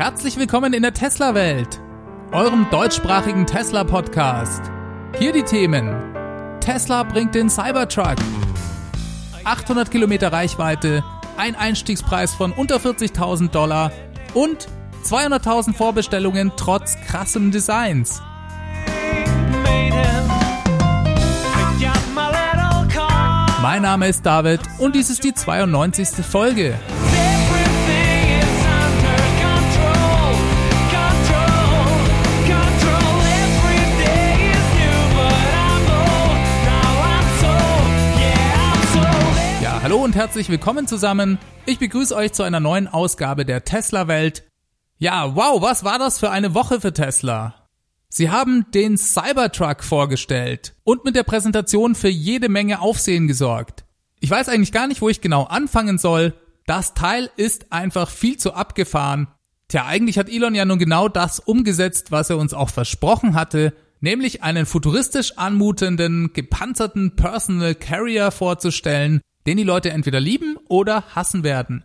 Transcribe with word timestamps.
Herzlich 0.00 0.38
willkommen 0.38 0.72
in 0.72 0.80
der 0.80 0.94
Tesla-Welt, 0.94 1.78
eurem 2.32 2.66
deutschsprachigen 2.70 3.46
Tesla-Podcast. 3.46 4.62
Hier 5.18 5.30
die 5.30 5.42
Themen. 5.42 5.94
Tesla 6.58 7.02
bringt 7.02 7.34
den 7.34 7.50
Cybertruck. 7.50 8.16
800 9.44 9.90
Kilometer 9.90 10.32
Reichweite, 10.32 11.04
ein 11.36 11.54
Einstiegspreis 11.54 12.32
von 12.32 12.52
unter 12.52 12.78
40.000 12.78 13.50
Dollar 13.50 13.92
und 14.32 14.68
200.000 15.04 15.74
Vorbestellungen 15.74 16.52
trotz 16.56 16.96
krassem 17.06 17.50
Designs. 17.50 18.22
Mein 23.60 23.82
Name 23.82 24.08
ist 24.08 24.24
David 24.24 24.60
und 24.78 24.94
dies 24.94 25.10
ist 25.10 25.24
die 25.24 25.34
92. 25.34 26.24
Folge. 26.24 26.78
Hallo 39.90 40.04
und 40.04 40.14
herzlich 40.14 40.48
willkommen 40.48 40.86
zusammen. 40.86 41.36
Ich 41.66 41.80
begrüße 41.80 42.14
euch 42.14 42.32
zu 42.32 42.44
einer 42.44 42.60
neuen 42.60 42.86
Ausgabe 42.86 43.44
der 43.44 43.64
Tesla 43.64 44.06
Welt. 44.06 44.44
Ja, 44.98 45.34
wow, 45.34 45.60
was 45.60 45.82
war 45.82 45.98
das 45.98 46.20
für 46.20 46.30
eine 46.30 46.54
Woche 46.54 46.80
für 46.80 46.92
Tesla? 46.92 47.66
Sie 48.08 48.30
haben 48.30 48.66
den 48.72 48.96
Cybertruck 48.96 49.82
vorgestellt 49.82 50.76
und 50.84 51.04
mit 51.04 51.16
der 51.16 51.24
Präsentation 51.24 51.96
für 51.96 52.08
jede 52.08 52.48
Menge 52.48 52.80
Aufsehen 52.80 53.26
gesorgt. 53.26 53.84
Ich 54.20 54.30
weiß 54.30 54.48
eigentlich 54.48 54.70
gar 54.70 54.86
nicht, 54.86 55.02
wo 55.02 55.08
ich 55.08 55.22
genau 55.22 55.42
anfangen 55.42 55.98
soll. 55.98 56.34
Das 56.66 56.94
Teil 56.94 57.28
ist 57.36 57.72
einfach 57.72 58.10
viel 58.10 58.36
zu 58.36 58.54
abgefahren. 58.54 59.26
Tja, 59.66 59.86
eigentlich 59.86 60.18
hat 60.18 60.28
Elon 60.28 60.54
ja 60.54 60.66
nun 60.66 60.78
genau 60.78 61.08
das 61.08 61.40
umgesetzt, 61.40 62.12
was 62.12 62.30
er 62.30 62.38
uns 62.38 62.54
auch 62.54 62.70
versprochen 62.70 63.34
hatte, 63.34 63.72
nämlich 63.98 64.44
einen 64.44 64.66
futuristisch 64.66 65.36
anmutenden, 65.36 66.32
gepanzerten 66.32 67.16
Personal 67.16 67.74
Carrier 67.74 68.30
vorzustellen, 68.30 69.20
den 69.46 69.56
die 69.56 69.64
Leute 69.64 69.90
entweder 69.90 70.20
lieben 70.20 70.56
oder 70.68 71.04
hassen 71.14 71.44
werden. 71.44 71.84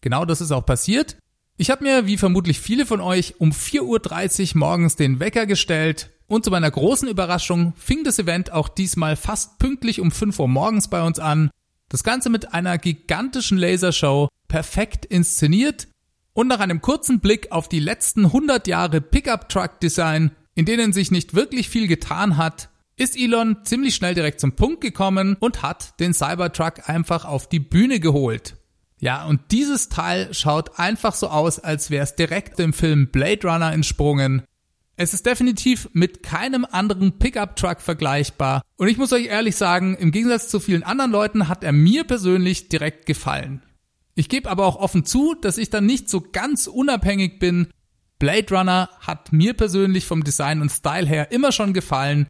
Genau 0.00 0.24
das 0.24 0.40
ist 0.40 0.52
auch 0.52 0.66
passiert. 0.66 1.16
Ich 1.56 1.70
habe 1.70 1.84
mir, 1.84 2.06
wie 2.06 2.18
vermutlich 2.18 2.60
viele 2.60 2.84
von 2.84 3.00
euch, 3.00 3.34
um 3.38 3.50
4.30 3.50 4.54
Uhr 4.54 4.58
morgens 4.58 4.96
den 4.96 5.20
Wecker 5.20 5.46
gestellt 5.46 6.10
und 6.26 6.44
zu 6.44 6.50
meiner 6.50 6.70
großen 6.70 7.08
Überraschung 7.08 7.72
fing 7.76 8.04
das 8.04 8.18
Event 8.18 8.52
auch 8.52 8.68
diesmal 8.68 9.16
fast 9.16 9.58
pünktlich 9.58 10.00
um 10.00 10.10
5 10.10 10.38
Uhr 10.38 10.48
morgens 10.48 10.88
bei 10.88 11.02
uns 11.02 11.18
an. 11.18 11.50
Das 11.88 12.04
Ganze 12.04 12.30
mit 12.30 12.52
einer 12.52 12.78
gigantischen 12.78 13.58
Lasershow, 13.58 14.28
perfekt 14.48 15.06
inszeniert 15.06 15.88
und 16.32 16.48
nach 16.48 16.60
einem 16.60 16.82
kurzen 16.82 17.20
Blick 17.20 17.52
auf 17.52 17.68
die 17.68 17.80
letzten 17.80 18.26
100 18.26 18.66
Jahre 18.66 19.00
Pickup 19.00 19.48
Truck 19.48 19.80
Design, 19.80 20.32
in 20.54 20.66
denen 20.66 20.92
sich 20.92 21.10
nicht 21.10 21.34
wirklich 21.34 21.68
viel 21.68 21.86
getan 21.86 22.36
hat, 22.36 22.68
ist 22.96 23.16
Elon 23.16 23.58
ziemlich 23.64 23.94
schnell 23.94 24.14
direkt 24.14 24.40
zum 24.40 24.52
Punkt 24.52 24.80
gekommen 24.80 25.36
und 25.38 25.62
hat 25.62 26.00
den 26.00 26.14
Cybertruck 26.14 26.88
einfach 26.88 27.24
auf 27.24 27.48
die 27.48 27.60
Bühne 27.60 28.00
geholt. 28.00 28.56
Ja, 28.98 29.26
und 29.26 29.40
dieses 29.50 29.90
Teil 29.90 30.32
schaut 30.32 30.78
einfach 30.78 31.14
so 31.14 31.28
aus, 31.28 31.58
als 31.58 31.90
wäre 31.90 32.04
es 32.04 32.14
direkt 32.14 32.58
im 32.60 32.72
Film 32.72 33.08
Blade 33.08 33.46
Runner 33.46 33.72
entsprungen. 33.72 34.42
Es 34.96 35.12
ist 35.12 35.26
definitiv 35.26 35.90
mit 35.92 36.22
keinem 36.22 36.64
anderen 36.70 37.18
Pickup-Truck 37.18 37.82
vergleichbar. 37.82 38.62
Und 38.78 38.88
ich 38.88 38.96
muss 38.96 39.12
euch 39.12 39.26
ehrlich 39.26 39.56
sagen, 39.56 39.94
im 39.96 40.10
Gegensatz 40.10 40.48
zu 40.48 40.58
vielen 40.58 40.82
anderen 40.82 41.10
Leuten 41.10 41.48
hat 41.48 41.62
er 41.62 41.72
mir 41.72 42.04
persönlich 42.04 42.70
direkt 42.70 43.04
gefallen. 43.04 43.62
Ich 44.14 44.30
gebe 44.30 44.48
aber 44.48 44.64
auch 44.64 44.76
offen 44.76 45.04
zu, 45.04 45.34
dass 45.34 45.58
ich 45.58 45.68
dann 45.68 45.84
nicht 45.84 46.08
so 46.08 46.22
ganz 46.22 46.66
unabhängig 46.66 47.38
bin. 47.38 47.68
Blade 48.18 48.46
Runner 48.56 48.88
hat 49.00 49.30
mir 49.34 49.52
persönlich 49.52 50.06
vom 50.06 50.24
Design 50.24 50.62
und 50.62 50.70
Style 50.70 51.06
her 51.06 51.30
immer 51.30 51.52
schon 51.52 51.74
gefallen. 51.74 52.26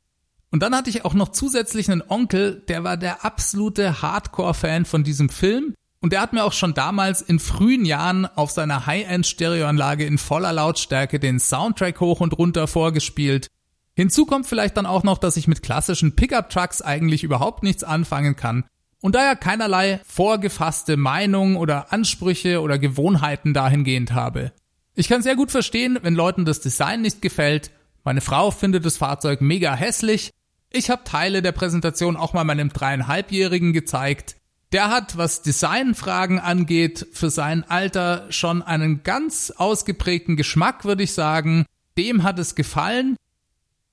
Und 0.51 0.63
dann 0.63 0.75
hatte 0.75 0.91
ich 0.91 1.05
auch 1.05 1.15
noch 1.15 1.31
zusätzlich 1.31 1.91
einen 1.91 2.03
Onkel, 2.09 2.63
der 2.69 2.85
war 2.85 2.97
der 2.97 3.25
absolute 3.25 4.01
Hardcore-Fan 4.03 4.85
von 4.85 5.05
diesem 5.05 5.29
Film 5.29 5.75
und 6.01 6.13
er 6.13 6.21
hat 6.21 6.33
mir 6.33 6.45
auch 6.45 6.53
schon 6.53 6.75
damals 6.75 7.21
in 7.21 7.39
frühen 7.39 7.85
Jahren 7.85 8.27
auf 8.27 8.51
seiner 8.51 8.87
High-End-Stereoanlage 8.87 10.07
in 10.07 10.19
voller 10.19 10.53
Lautstärke 10.53 11.19
den 11.19 11.41
Soundtrack 11.41 12.01
hoch 12.01 12.21
und 12.21 12.39
runter 12.39 12.69
vorgespielt. 12.69 13.49
Hinzu 13.95 14.27
kommt 14.27 14.47
vielleicht 14.47 14.77
dann 14.77 14.87
auch 14.87 15.03
noch, 15.03 15.19
dass 15.19 15.37
ich 15.37 15.49
mit 15.49 15.63
klassischen 15.63 16.15
Pickup-Trucks 16.15 16.83
eigentlich 16.83 17.25
überhaupt 17.25 17.63
nichts 17.63 17.83
anfangen 17.83 18.37
kann 18.37 18.65
und 19.01 19.15
daher 19.15 19.37
keinerlei 19.37 20.01
vorgefasste 20.07 20.97
Meinung 20.97 21.57
oder 21.57 21.93
Ansprüche 21.93 22.61
oder 22.61 22.79
Gewohnheiten 22.79 23.55
dahingehend 23.55 24.13
habe. 24.13 24.53
Ich 24.95 25.09
kann 25.09 25.23
sehr 25.23 25.37
gut 25.37 25.51
verstehen, 25.51 25.99
wenn 26.03 26.15
Leuten 26.15 26.45
das 26.45 26.61
Design 26.61 27.03
nicht 27.03 27.21
gefällt. 27.21 27.71
Meine 28.07 28.21
Frau 28.21 28.53
findet 28.53 28.87
das 28.87 28.99
Fahrzeug 28.99 29.41
mega 29.41 29.75
hässlich. 29.75 30.31
Ich 30.71 30.91
habe 30.91 31.03
Teile 31.03 31.43
der 31.43 31.51
Präsentation 31.51 32.17
auch 32.17 32.35
mal 32.35 32.45
meinem 32.45 32.69
dreieinhalbjährigen 32.69 33.73
gezeigt. 33.73 34.37
Der 34.71 34.91
hat, 34.91 35.17
was 35.17 35.43
Designfragen 35.43 36.39
angeht, 36.39 37.05
für 37.13 37.31
sein 37.31 37.65
Alter 37.69 38.29
schon 38.31 38.63
einen 38.63 39.03
ganz 39.03 39.51
ausgeprägten 39.51 40.37
Geschmack, 40.37 40.85
würde 40.85 41.03
ich 41.03 41.15
sagen. 41.15 41.67
Dem 41.99 42.23
hat 42.23 42.39
es 42.39 42.55
gefallen. 42.55 43.17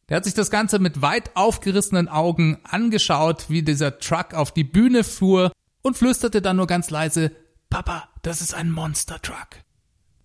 Der 0.09 0.18
hat 0.18 0.25
sich 0.25 0.35
das 0.35 0.52
Ganze 0.52 0.78
mit 0.78 1.02
weit 1.02 1.35
aufgerissenen 1.35 2.07
Augen 2.07 2.59
angeschaut, 2.66 3.46
wie 3.50 3.63
dieser 3.63 3.97
Truck 3.97 4.35
auf 4.35 4.53
die 4.53 4.63
Bühne 4.63 5.03
fuhr 5.03 5.52
und 5.81 5.97
flüsterte 5.97 6.44
dann 6.44 6.57
nur 6.57 6.68
ganz 6.68 6.91
leise, 6.91 7.31
Papa, 7.72 8.09
das 8.22 8.41
ist 8.41 8.53
ein 8.53 8.69
Monster 8.69 9.19
Truck. 9.23 9.63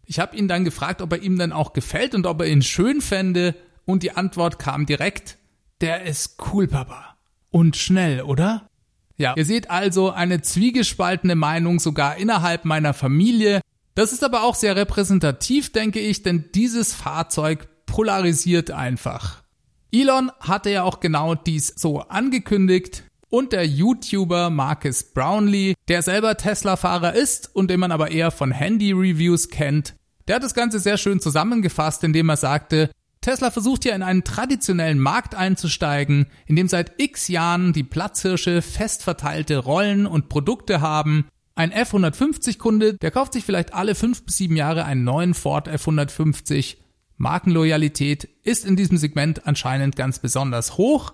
Ich 0.05 0.19
habe 0.19 0.37
ihn 0.37 0.47
dann 0.47 0.65
gefragt, 0.65 1.01
ob 1.01 1.13
er 1.13 1.23
ihm 1.23 1.39
denn 1.39 1.53
auch 1.53 1.73
gefällt 1.73 2.15
und 2.15 2.27
ob 2.27 2.43
er 2.43 2.49
ihn 2.49 2.61
schön 2.61 3.01
fände, 3.01 3.55
und 3.89 4.03
die 4.03 4.13
Antwort 4.13 4.59
kam 4.59 4.85
direkt, 4.85 5.39
der 5.81 6.03
ist 6.03 6.37
cool, 6.53 6.69
Papa. 6.69 7.17
Und 7.51 7.75
schnell, 7.75 8.21
oder? 8.21 8.69
Ja, 9.17 9.33
ihr 9.35 9.47
seht 9.47 9.71
also 9.71 10.11
eine 10.11 10.43
zwiegespaltene 10.43 11.35
Meinung 11.35 11.81
sogar 11.81 12.17
innerhalb 12.19 12.67
meiner 12.67 12.93
Familie. 12.93 13.63
Das 13.95 14.13
ist 14.13 14.23
aber 14.23 14.43
auch 14.43 14.55
sehr 14.55 14.77
repräsentativ, 14.77 15.73
denke 15.73 16.01
ich, 16.01 16.23
denn 16.23 16.51
dieses 16.55 16.93
Fahrzeug 16.93 17.67
polarisiert 17.87 18.71
einfach. 18.71 19.43
Elon 19.91 20.31
hatte 20.39 20.69
ja 20.69 20.83
auch 20.83 21.01
genau 21.01 21.35
dies 21.35 21.69
so 21.69 22.01
angekündigt 22.01 23.05
und 23.31 23.53
der 23.53 23.67
YouTuber 23.67 24.51
Marcus 24.51 25.03
Brownlee, 25.03 25.75
der 25.89 26.03
selber 26.03 26.37
Tesla-Fahrer 26.37 27.15
ist 27.15 27.55
und 27.57 27.71
den 27.71 27.81
man 27.81 27.91
aber 27.91 28.11
eher 28.11 28.31
von 28.33 28.53
Handy-Reviews 28.53 29.49
kennt, 29.49 29.95
der 30.29 30.37
hat 30.37 30.43
das 30.43 30.55
Ganze 30.55 30.79
sehr 30.79 30.99
schön 30.99 31.21
zusammengefasst, 31.21 32.05
indem 32.05 32.29
er 32.29 32.37
sagte, 32.37 32.91
Tesla 33.29 33.51
versucht 33.51 33.85
ja 33.85 33.95
in 33.95 34.03
einen 34.03 34.25
traditionellen 34.25 34.99
Markt 34.99 35.35
einzusteigen, 35.35 36.29
in 36.47 36.57
dem 36.57 36.67
seit 36.67 36.95
x 36.97 37.29
Jahren 37.29 37.75
die 37.75 37.83
Platzhirsche 37.83 38.63
fest 38.63 39.03
verteilte 39.03 39.59
Rollen 39.59 40.07
und 40.07 40.31
Produkte 40.31 40.81
haben. 40.81 41.27
Ein 41.55 41.71
F150-Kunde, 41.71 42.95
der 42.95 43.11
kauft 43.11 43.35
sich 43.35 43.45
vielleicht 43.45 43.75
alle 43.75 43.95
fünf 43.95 44.25
bis 44.25 44.39
sieben 44.39 44.57
Jahre 44.57 44.87
einen 44.87 45.05
neuen 45.05 45.35
Ford 45.35 45.69
F150. 45.69 46.79
Markenloyalität 47.19 48.25
ist 48.45 48.65
in 48.65 48.77
diesem 48.77 48.97
Segment 48.97 49.47
anscheinend 49.47 49.95
ganz 49.95 50.21
besonders 50.21 50.79
hoch. 50.79 51.13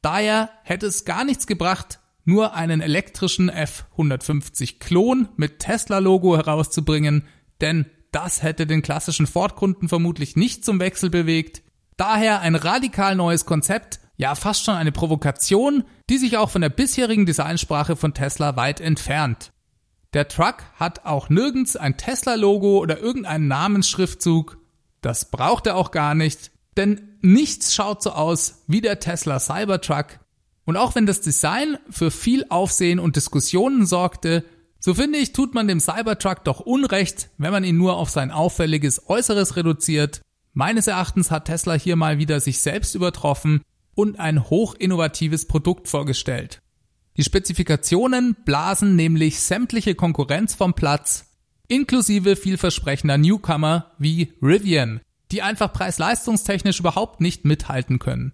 Daher 0.00 0.48
hätte 0.62 0.86
es 0.86 1.04
gar 1.04 1.26
nichts 1.26 1.46
gebracht, 1.46 2.00
nur 2.24 2.54
einen 2.54 2.80
elektrischen 2.80 3.50
F150 3.50 4.78
Klon 4.78 5.28
mit 5.36 5.58
Tesla-Logo 5.58 6.38
herauszubringen, 6.38 7.24
denn 7.60 7.84
das 8.12 8.42
hätte 8.42 8.66
den 8.66 8.82
klassischen 8.82 9.26
Ford-Kunden 9.26 9.88
vermutlich 9.88 10.36
nicht 10.36 10.64
zum 10.64 10.80
Wechsel 10.80 11.10
bewegt. 11.10 11.62
Daher 11.96 12.40
ein 12.40 12.54
radikal 12.54 13.14
neues 13.14 13.46
Konzept, 13.46 14.00
ja 14.16 14.34
fast 14.34 14.64
schon 14.64 14.74
eine 14.74 14.92
Provokation, 14.92 15.84
die 16.08 16.18
sich 16.18 16.36
auch 16.36 16.50
von 16.50 16.60
der 16.60 16.68
bisherigen 16.68 17.26
Designsprache 17.26 17.96
von 17.96 18.14
Tesla 18.14 18.56
weit 18.56 18.80
entfernt. 18.80 19.52
Der 20.12 20.28
Truck 20.28 20.64
hat 20.74 21.04
auch 21.04 21.28
nirgends 21.28 21.76
ein 21.76 21.96
Tesla-Logo 21.96 22.78
oder 22.78 22.98
irgendeinen 22.98 23.48
Namensschriftzug. 23.48 24.58
Das 25.02 25.30
braucht 25.30 25.66
er 25.66 25.76
auch 25.76 25.92
gar 25.92 26.14
nicht, 26.14 26.50
denn 26.76 27.16
nichts 27.20 27.74
schaut 27.74 28.02
so 28.02 28.10
aus 28.10 28.64
wie 28.66 28.80
der 28.80 28.98
Tesla 28.98 29.38
Cybertruck. 29.38 30.18
Und 30.64 30.76
auch 30.76 30.94
wenn 30.94 31.06
das 31.06 31.20
Design 31.20 31.78
für 31.88 32.10
viel 32.10 32.44
Aufsehen 32.48 32.98
und 32.98 33.16
Diskussionen 33.16 33.86
sorgte, 33.86 34.44
so 34.80 34.94
finde 34.94 35.18
ich, 35.18 35.32
tut 35.32 35.54
man 35.54 35.68
dem 35.68 35.78
Cybertruck 35.78 36.42
doch 36.44 36.60
Unrecht, 36.60 37.28
wenn 37.36 37.52
man 37.52 37.64
ihn 37.64 37.76
nur 37.76 37.96
auf 37.96 38.08
sein 38.08 38.30
auffälliges 38.30 39.08
Äußeres 39.08 39.56
reduziert. 39.56 40.22
Meines 40.54 40.86
Erachtens 40.86 41.30
hat 41.30 41.44
Tesla 41.44 41.74
hier 41.74 41.96
mal 41.96 42.18
wieder 42.18 42.40
sich 42.40 42.60
selbst 42.60 42.94
übertroffen 42.94 43.60
und 43.94 44.18
ein 44.18 44.48
hochinnovatives 44.48 45.46
Produkt 45.46 45.86
vorgestellt. 45.86 46.60
Die 47.18 47.24
Spezifikationen 47.24 48.34
blasen 48.46 48.96
nämlich 48.96 49.40
sämtliche 49.40 49.94
Konkurrenz 49.94 50.54
vom 50.54 50.72
Platz, 50.72 51.26
inklusive 51.68 52.34
vielversprechender 52.34 53.18
Newcomer 53.18 53.92
wie 53.98 54.32
Rivian, 54.42 55.00
die 55.30 55.42
einfach 55.42 55.72
preis-leistungstechnisch 55.74 56.80
überhaupt 56.80 57.20
nicht 57.20 57.44
mithalten 57.44 57.98
können. 57.98 58.32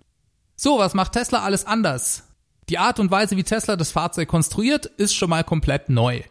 So, 0.54 0.78
was 0.78 0.94
macht 0.94 1.12
Tesla 1.12 1.42
alles 1.42 1.66
anders? 1.66 2.22
Die 2.68 2.78
Art 2.78 3.00
und 3.00 3.10
Weise, 3.10 3.36
wie 3.36 3.44
Tesla 3.44 3.76
das 3.76 3.90
Fahrzeug 3.90 4.28
konstruiert, 4.28 4.86
ist 4.86 5.14
schon 5.14 5.30
mal 5.30 5.44
komplett 5.44 5.88
neu. 5.88 6.22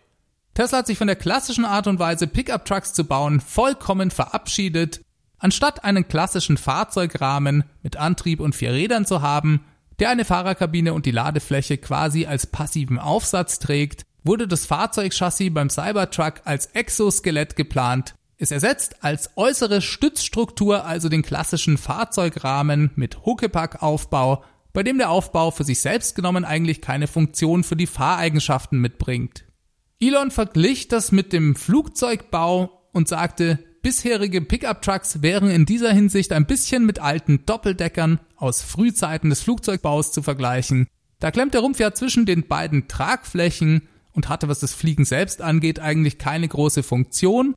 Tesla 0.56 0.78
hat 0.80 0.88
sich 0.88 0.98
von 0.98 1.08
der 1.08 1.18
klassischen 1.18 1.66
Art 1.66 1.86
und 1.86 2.00
Weise, 2.00 2.28
Pickup-Trucks 2.28 2.94
zu 2.94 3.04
bauen, 3.04 3.42
vollkommen 3.42 4.10
verabschiedet. 4.10 5.02
Anstatt 5.38 5.84
einen 5.84 6.08
klassischen 6.08 6.56
Fahrzeugrahmen 6.56 7.66
mit 7.84 7.98
Antrieb 7.98 8.40
und 8.40 8.56
vier 8.56 8.72
Rädern 8.72 9.06
zu 9.06 9.22
haben, 9.22 9.66
der 10.00 10.10
eine 10.10 10.24
Fahrerkabine 10.24 10.94
und 10.94 11.06
die 11.06 11.12
Ladefläche 11.12 11.78
quasi 11.78 12.26
als 12.26 12.48
passiven 12.48 13.00
Aufsatz 13.00 13.60
trägt, 13.60 14.04
wurde 14.24 14.48
das 14.48 14.66
Fahrzeugchassis 14.66 15.54
beim 15.54 15.70
Cybertruck 15.70 16.36
als 16.46 16.68
Exoskelett 16.68 17.58
geplant. 17.58 18.16
Es 18.38 18.52
ersetzt 18.52 19.04
als 19.04 19.32
äußere 19.36 19.82
Stützstruktur 19.82 20.86
also 20.86 21.10
den 21.10 21.22
klassischen 21.22 21.78
Fahrzeugrahmen 21.78 22.92
mit 22.96 23.26
Huckepack-Aufbau, 23.26 24.46
bei 24.72 24.84
dem 24.84 25.00
der 25.00 25.10
Aufbau 25.10 25.52
für 25.52 25.66
sich 25.66 25.82
selbst 25.82 26.16
genommen 26.16 26.46
eigentlich 26.46 26.80
keine 26.80 27.08
Funktion 27.08 27.66
für 27.66 27.76
die 27.76 27.88
Fahreigenschaften 27.88 28.80
mitbringt. 28.80 29.46
Elon 30.00 30.32
verglich 30.32 30.88
das 30.88 31.12
mit 31.12 31.32
dem 31.32 31.56
Flugzeugbau 31.56 32.90
und 32.92 33.08
sagte, 33.08 33.60
bisherige 33.82 34.42
Pickup-Trucks 34.42 35.22
wären 35.22 35.50
in 35.50 35.66
dieser 35.66 35.94
Hinsicht 35.94 36.34
ein 36.34 36.46
bisschen 36.46 36.86
mit 36.86 37.00
alten 37.00 37.46
Doppeldeckern 37.46 38.20
aus 38.36 38.62
Frühzeiten 38.62 39.30
des 39.30 39.42
Flugzeugbaus 39.42 40.12
zu 40.12 40.22
vergleichen. 40.22 40.88
Da 41.20 41.32
klemmt 41.32 41.54
der 41.54 41.62
Rumpf 41.62 41.80
ja 41.80 41.94
zwischen 41.94 42.26
den 42.26 42.48
beiden 42.48 42.88
Tragflächen 42.88 43.88
und 44.12 44.28
hatte, 44.28 44.48
was 44.48 44.60
das 44.60 44.74
Fliegen 44.74 45.06
selbst 45.06 45.42
angeht, 45.42 45.80
eigentlich 45.80 46.18
keine 46.18 46.48
große 46.48 46.84
Funktion. 46.84 47.56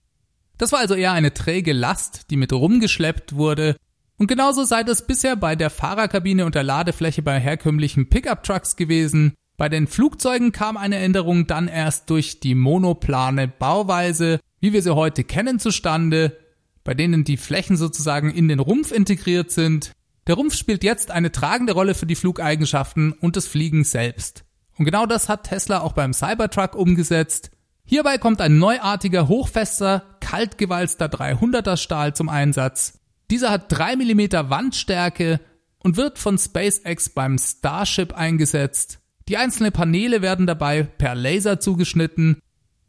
Das 0.58 0.72
war 0.72 0.80
also 0.80 0.94
eher 0.94 1.12
eine 1.12 1.34
träge 1.34 1.72
Last, 1.72 2.30
die 2.30 2.36
mit 2.36 2.52
rumgeschleppt 2.52 3.34
wurde. 3.34 3.76
Und 4.16 4.26
genauso 4.26 4.64
sei 4.64 4.82
das 4.82 5.06
bisher 5.06 5.36
bei 5.36 5.56
der 5.56 5.70
Fahrerkabine 5.70 6.44
und 6.44 6.54
der 6.54 6.64
Ladefläche 6.64 7.22
bei 7.22 7.38
herkömmlichen 7.38 8.08
Pickup-Trucks 8.08 8.76
gewesen. 8.76 9.34
Bei 9.58 9.68
den 9.68 9.88
Flugzeugen 9.88 10.52
kam 10.52 10.76
eine 10.76 10.98
Änderung 10.98 11.48
dann 11.48 11.66
erst 11.66 12.10
durch 12.10 12.38
die 12.38 12.54
monoplane 12.54 13.48
Bauweise, 13.48 14.38
wie 14.60 14.72
wir 14.72 14.82
sie 14.82 14.94
heute 14.94 15.24
kennen, 15.24 15.58
zustande, 15.58 16.38
bei 16.84 16.94
denen 16.94 17.24
die 17.24 17.36
Flächen 17.36 17.76
sozusagen 17.76 18.30
in 18.30 18.46
den 18.46 18.60
Rumpf 18.60 18.92
integriert 18.92 19.50
sind. 19.50 19.90
Der 20.28 20.36
Rumpf 20.36 20.54
spielt 20.54 20.84
jetzt 20.84 21.10
eine 21.10 21.32
tragende 21.32 21.72
Rolle 21.72 21.94
für 21.94 22.06
die 22.06 22.14
Flugeigenschaften 22.14 23.10
und 23.10 23.34
das 23.34 23.48
Fliegen 23.48 23.82
selbst. 23.82 24.44
Und 24.78 24.84
genau 24.84 25.06
das 25.06 25.28
hat 25.28 25.48
Tesla 25.48 25.80
auch 25.80 25.92
beim 25.92 26.12
Cybertruck 26.12 26.76
umgesetzt. 26.76 27.50
Hierbei 27.84 28.16
kommt 28.16 28.40
ein 28.40 28.58
neuartiger, 28.58 29.26
hochfester, 29.26 30.04
kaltgewalzter 30.20 31.06
300er 31.06 31.76
Stahl 31.76 32.14
zum 32.14 32.28
Einsatz. 32.28 33.00
Dieser 33.28 33.50
hat 33.50 33.72
3 33.72 33.96
mm 33.96 34.50
Wandstärke 34.50 35.40
und 35.80 35.96
wird 35.96 36.20
von 36.20 36.38
SpaceX 36.38 37.08
beim 37.08 37.38
Starship 37.38 38.14
eingesetzt. 38.14 38.97
Die 39.28 39.36
einzelnen 39.36 39.72
Paneele 39.72 40.22
werden 40.22 40.46
dabei 40.46 40.82
per 40.82 41.14
Laser 41.14 41.60
zugeschnitten. 41.60 42.40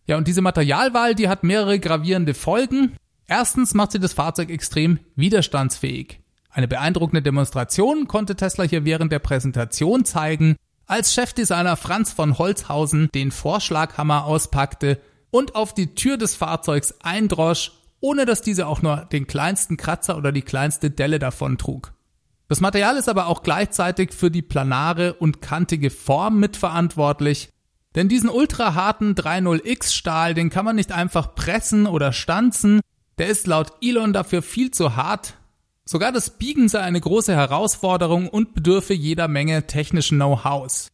Ja, 0.07 0.15
und 0.17 0.27
diese 0.27 0.41
Materialwahl, 0.41 1.13
die 1.13 1.27
hat 1.27 1.43
mehrere 1.43 1.79
gravierende 1.79 2.33
Folgen. 2.33 2.95
Erstens 3.27 3.73
macht 3.73 3.91
sie 3.91 3.99
das 3.99 4.13
Fahrzeug 4.13 4.49
extrem 4.49 4.99
widerstandsfähig. 5.15 6.21
Eine 6.49 6.69
beeindruckende 6.69 7.21
Demonstration 7.21 8.07
konnte 8.07 8.35
Tesla 8.35 8.63
hier 8.63 8.85
während 8.85 9.11
der 9.11 9.19
Präsentation 9.19 10.05
zeigen, 10.05 10.55
als 10.87 11.13
Chefdesigner 11.13 11.75
Franz 11.75 12.11
von 12.13 12.37
Holzhausen 12.37 13.09
den 13.13 13.31
Vorschlaghammer 13.31 14.25
auspackte 14.25 14.99
und 15.29 15.55
auf 15.55 15.73
die 15.73 15.93
Tür 15.93 16.17
des 16.17 16.35
Fahrzeugs 16.35 16.95
eindrosch, 17.01 17.73
ohne 17.99 18.25
dass 18.25 18.41
diese 18.41 18.65
auch 18.65 18.81
nur 18.81 19.07
den 19.11 19.27
kleinsten 19.27 19.77
Kratzer 19.77 20.17
oder 20.17 20.31
die 20.31 20.41
kleinste 20.41 20.89
Delle 20.89 21.19
davon 21.19 21.57
trug. 21.57 21.93
Das 22.49 22.61
Material 22.61 22.97
ist 22.97 23.07
aber 23.07 23.27
auch 23.27 23.43
gleichzeitig 23.43 24.11
für 24.11 24.31
die 24.31 24.41
planare 24.41 25.13
und 25.13 25.39
kantige 25.39 25.91
Form 25.91 26.39
mitverantwortlich, 26.39 27.49
denn 27.95 28.09
diesen 28.09 28.29
ultraharten 28.29 29.13
30X 29.13 29.93
Stahl, 29.93 30.33
den 30.33 30.49
kann 30.49 30.65
man 30.65 30.75
nicht 30.75 30.91
einfach 30.91 31.35
pressen 31.35 31.85
oder 31.85 32.11
stanzen, 32.11 32.81
der 33.19 33.27
ist 33.27 33.45
laut 33.45 33.73
Elon 33.81 34.13
dafür 34.13 34.41
viel 34.41 34.71
zu 34.71 34.95
hart. 34.95 35.35
Sogar 35.85 36.11
das 36.11 36.37
Biegen 36.37 36.69
sei 36.69 36.79
eine 36.79 36.99
große 36.99 37.35
Herausforderung 37.35 38.27
und 38.27 38.55
bedürfe 38.55 38.93
jeder 38.95 39.27
Menge 39.27 39.67
technischen 39.67 40.17
Know-hows. 40.17 40.87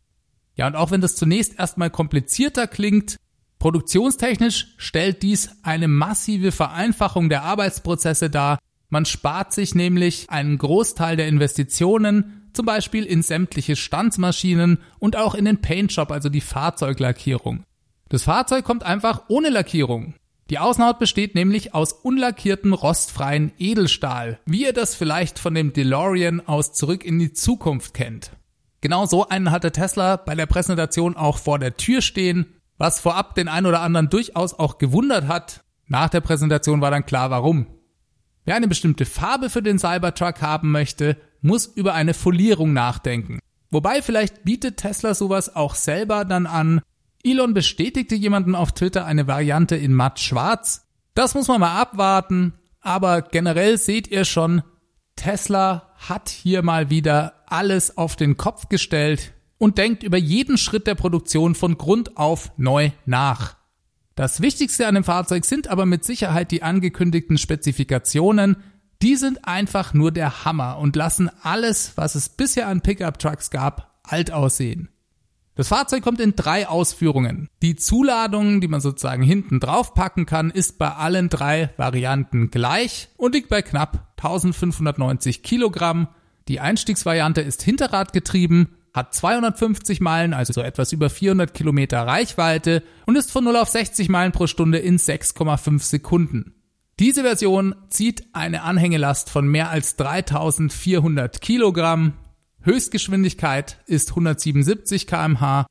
Ja, 0.55 0.67
und 0.67 0.75
auch 0.75 0.91
wenn 0.91 1.01
das 1.01 1.15
zunächst 1.15 1.57
erstmal 1.57 1.89
komplizierter 1.89 2.67
klingt, 2.67 3.17
produktionstechnisch 3.59 4.73
stellt 4.77 5.21
dies 5.23 5.51
eine 5.63 5.87
massive 5.87 6.51
Vereinfachung 6.51 7.29
der 7.29 7.43
Arbeitsprozesse 7.43 8.29
dar, 8.29 8.57
man 8.95 9.03
spart 9.03 9.51
sich 9.51 9.75
nämlich 9.75 10.29
einen 10.29 10.57
Großteil 10.57 11.17
der 11.17 11.27
Investitionen, 11.27 12.49
zum 12.53 12.65
Beispiel 12.65 13.03
in 13.03 13.23
sämtliche 13.23 13.75
Stanzmaschinen 13.75 14.79
und 14.99 15.17
auch 15.17 15.35
in 15.35 15.43
den 15.43 15.59
Paintshop, 15.59 16.13
also 16.13 16.29
die 16.29 16.39
Fahrzeuglackierung. 16.39 17.65
Das 18.07 18.23
Fahrzeug 18.23 18.63
kommt 18.63 18.83
einfach 18.83 19.23
ohne 19.27 19.49
Lackierung. 19.49 20.13
Die 20.49 20.59
Außenhaut 20.59 20.97
besteht 20.97 21.35
nämlich 21.35 21.73
aus 21.73 21.91
unlackierten 21.91 22.71
rostfreien 22.71 23.51
Edelstahl, 23.57 24.39
wie 24.45 24.63
ihr 24.63 24.71
das 24.71 24.95
vielleicht 24.95 25.39
von 25.39 25.53
dem 25.53 25.73
DeLorean 25.73 26.47
aus 26.47 26.71
zurück 26.71 27.03
in 27.03 27.19
die 27.19 27.33
Zukunft 27.33 27.95
kennt. 27.95 28.31
Genau 28.79 29.05
so 29.07 29.27
einen 29.27 29.51
hatte 29.51 29.73
Tesla 29.73 30.15
bei 30.15 30.35
der 30.35 30.45
Präsentation 30.45 31.17
auch 31.17 31.37
vor 31.37 31.59
der 31.59 31.75
Tür 31.75 32.01
stehen, 32.01 32.45
was 32.77 33.01
vorab 33.01 33.35
den 33.35 33.49
ein 33.49 33.65
oder 33.65 33.81
anderen 33.81 34.09
durchaus 34.09 34.53
auch 34.53 34.77
gewundert 34.77 35.27
hat. 35.27 35.65
Nach 35.85 36.07
der 36.07 36.21
Präsentation 36.21 36.79
war 36.79 36.91
dann 36.91 37.05
klar 37.05 37.29
warum. 37.29 37.67
Wer 38.45 38.55
eine 38.55 38.67
bestimmte 38.67 39.05
Farbe 39.05 39.49
für 39.49 39.63
den 39.63 39.79
Cybertruck 39.79 40.41
haben 40.41 40.71
möchte, 40.71 41.17
muss 41.41 41.65
über 41.65 41.93
eine 41.93 42.13
Folierung 42.13 42.73
nachdenken. 42.73 43.39
Wobei 43.71 44.01
vielleicht 44.01 44.43
bietet 44.43 44.77
Tesla 44.77 45.13
sowas 45.15 45.55
auch 45.55 45.75
selber 45.75 46.25
dann 46.25 46.45
an. 46.45 46.81
Elon 47.23 47.53
bestätigte 47.53 48.15
jemanden 48.15 48.55
auf 48.55 48.71
Twitter 48.71 49.05
eine 49.05 49.27
Variante 49.27 49.75
in 49.75 49.93
matt 49.93 50.19
schwarz. 50.19 50.87
Das 51.15 51.33
muss 51.33 51.47
man 51.47 51.59
mal 51.59 51.79
abwarten, 51.79 52.53
aber 52.81 53.23
generell 53.23 53.77
seht 53.79 54.07
ihr 54.09 54.25
schon, 54.25 54.61
Tesla 55.15 55.93
hat 55.97 56.29
hier 56.29 56.61
mal 56.61 56.89
wieder 56.89 57.43
alles 57.47 57.97
auf 57.97 58.15
den 58.15 58.37
Kopf 58.37 58.69
gestellt 58.69 59.33
und 59.57 59.77
denkt 59.77 60.03
über 60.03 60.17
jeden 60.17 60.57
Schritt 60.57 60.85
der 60.85 60.95
Produktion 60.95 61.55
von 61.55 61.77
Grund 61.77 62.17
auf 62.17 62.51
neu 62.57 62.91
nach. 63.05 63.55
Das 64.15 64.39
Wichtigste 64.41 64.87
an 64.87 64.95
dem 64.95 65.03
Fahrzeug 65.03 65.43
sind 65.43 65.67
aber 65.67 65.85
mit 65.85 66.05
Sicherheit 66.05 66.51
die 66.51 66.63
angekündigten 66.63 67.37
Spezifikationen. 67.37 68.55
Die 69.01 69.17
sind 69.17 69.45
einfach 69.45 69.93
nur 69.93 70.11
der 70.11 70.45
Hammer 70.45 70.77
und 70.77 70.95
lassen 70.95 71.29
alles, 71.41 71.91
was 71.97 72.15
es 72.15 72.29
bisher 72.29 72.69
an 72.69 72.79
Pickup-Trucks 72.79 73.51
gab, 73.51 73.99
alt 74.03 74.31
aussehen. 74.31 74.87
Das 75.55 75.67
Fahrzeug 75.67 76.01
kommt 76.01 76.21
in 76.21 76.35
drei 76.35 76.67
Ausführungen. 76.67 77.49
Die 77.61 77.75
Zuladung, 77.75 78.61
die 78.61 78.69
man 78.69 78.79
sozusagen 78.79 79.23
hinten 79.23 79.59
drauf 79.59 79.93
packen 79.93 80.25
kann, 80.25 80.49
ist 80.49 80.77
bei 80.77 80.91
allen 80.91 81.29
drei 81.29 81.71
Varianten 81.75 82.51
gleich 82.51 83.09
und 83.17 83.35
liegt 83.35 83.49
bei 83.49 83.61
knapp 83.61 84.13
1590 84.17 85.43
Kilogramm. 85.43 86.07
Die 86.47 86.61
Einstiegsvariante 86.61 87.41
ist 87.41 87.63
hinterradgetrieben 87.63 88.69
hat 88.95 89.13
250 89.13 89.99
Meilen, 89.99 90.33
also 90.33 90.53
so 90.53 90.61
etwas 90.61 90.93
über 90.93 91.09
400 91.09 91.53
Kilometer 91.53 92.07
Reichweite 92.07 92.81
und 93.05 93.17
ist 93.17 93.31
von 93.31 93.43
0 93.43 93.57
auf 93.57 93.69
60 93.69 94.09
Meilen 94.09 94.31
pro 94.31 94.47
Stunde 94.47 94.77
in 94.77 94.97
6,5 94.97 95.83
Sekunden. 95.83 96.53
Diese 96.97 97.23
Version 97.23 97.75
zieht 97.89 98.23
eine 98.31 98.61
Anhängelast 98.63 99.29
von 99.29 99.47
mehr 99.47 99.69
als 99.69 99.97
3400 99.97 101.41
Kilogramm. 101.41 102.13
Höchstgeschwindigkeit 102.61 103.79
ist 103.85 104.11
177 104.11 105.05
kmh. 105.05 105.67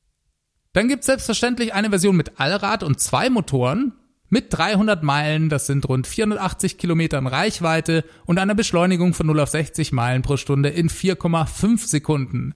Dann 0.73 0.87
gibt 0.87 0.99
es 0.99 1.07
selbstverständlich 1.07 1.73
eine 1.73 1.89
Version 1.89 2.15
mit 2.15 2.39
Allrad 2.39 2.83
und 2.83 2.99
zwei 2.99 3.31
Motoren 3.31 3.93
mit 4.29 4.47
300 4.49 5.03
Meilen, 5.03 5.49
das 5.49 5.67
sind 5.67 5.87
rund 5.87 6.07
480 6.07 6.77
Kilometern 6.77 7.27
Reichweite 7.27 8.03
und 8.25 8.37
einer 8.37 8.55
Beschleunigung 8.55 9.13
von 9.13 9.27
0 9.27 9.39
auf 9.39 9.49
60 9.49 9.91
Meilen 9.93 10.21
pro 10.21 10.37
Stunde 10.37 10.69
in 10.69 10.89
4,5 10.89 11.87
Sekunden. 11.87 12.53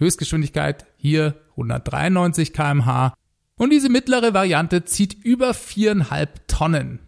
Höchstgeschwindigkeit 0.00 0.86
hier 0.96 1.36
193 1.50 2.52
kmh 2.52 3.14
und 3.56 3.70
diese 3.70 3.90
mittlere 3.90 4.34
Variante 4.34 4.84
zieht 4.84 5.12
über 5.22 5.54
viereinhalb 5.54 6.48
Tonnen. 6.48 6.98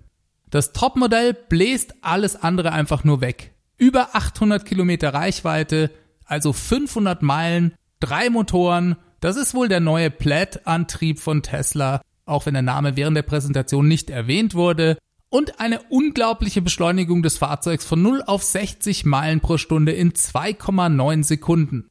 Das 0.50 0.72
Topmodell 0.72 1.32
bläst 1.32 1.94
alles 2.02 2.37
andere 2.37 2.72
einfach 2.72 3.04
nur 3.04 3.22
weg. 3.22 3.54
Über 3.78 4.14
800 4.14 4.66
Kilometer 4.66 5.14
Reichweite, 5.14 5.90
also 6.26 6.52
500 6.52 7.22
Meilen, 7.22 7.72
drei 8.00 8.28
Motoren, 8.28 8.96
das 9.20 9.37
ist 9.37 9.54
wohl 9.54 9.68
der 9.68 9.80
neue 9.80 10.11
Plaid-Antrieb 10.11 11.20
von 11.20 11.42
Tesla, 11.42 12.02
auch 12.26 12.44
wenn 12.44 12.54
der 12.54 12.62
Name 12.62 12.96
während 12.96 13.16
der 13.16 13.22
Präsentation 13.22 13.88
nicht 13.88 14.11
erwähnt 14.11 14.54
wurde, 14.54 14.99
und 15.30 15.58
eine 15.58 15.80
unglaubliche 15.88 16.61
Beschleunigung 16.61 17.22
des 17.22 17.38
Fahrzeugs 17.38 17.87
von 17.87 18.02
0 18.02 18.22
auf 18.26 18.42
60 18.42 19.06
Meilen 19.06 19.40
pro 19.40 19.56
Stunde 19.56 19.92
in 19.92 20.12
2,9 20.12 21.25
Sekunden. 21.25 21.88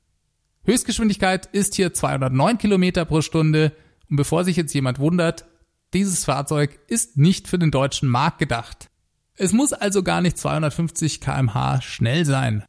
Höchstgeschwindigkeit 0.64 1.48
ist 1.48 1.76
hier 1.76 1.94
209 1.94 2.58
Kilometer 2.58 3.06
pro 3.06 3.22
Stunde. 3.22 3.72
Und 4.10 4.18
bevor 4.18 4.44
sich 4.44 4.58
jetzt 4.58 4.74
jemand 4.74 5.00
wundert, 5.00 5.46
dieses 5.94 6.26
Fahrzeug 6.26 6.80
ist 6.88 7.18
nicht 7.18 7.48
für 7.48 7.60
den 7.60 7.72
deutschen 7.72 8.08
Markt 8.08 8.40
gedacht. 8.40 8.88
Es 9.36 9.54
muss 9.54 9.74
also 9.74 10.04
gar 10.04 10.22
nicht 10.22 10.38
250 10.38 11.20
kmh 11.20 11.82
schnell 11.82 12.26
sein. 12.26 12.64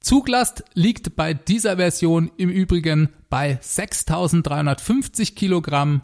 Zuglast 0.00 0.64
liegt 0.74 1.16
bei 1.16 1.34
dieser 1.34 1.76
Version 1.76 2.30
im 2.36 2.48
Übrigen 2.48 3.10
bei 3.28 3.58
6350 3.60 5.36
Kilogramm 5.36 6.02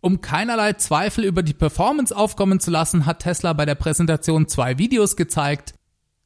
Um 0.00 0.20
keinerlei 0.20 0.74
Zweifel 0.74 1.24
über 1.24 1.42
die 1.42 1.54
Performance 1.54 2.14
aufkommen 2.14 2.60
zu 2.60 2.70
lassen, 2.70 3.06
hat 3.06 3.20
Tesla 3.20 3.52
bei 3.52 3.64
der 3.64 3.74
Präsentation 3.74 4.48
zwei 4.48 4.78
Videos 4.78 5.16
gezeigt. 5.16 5.74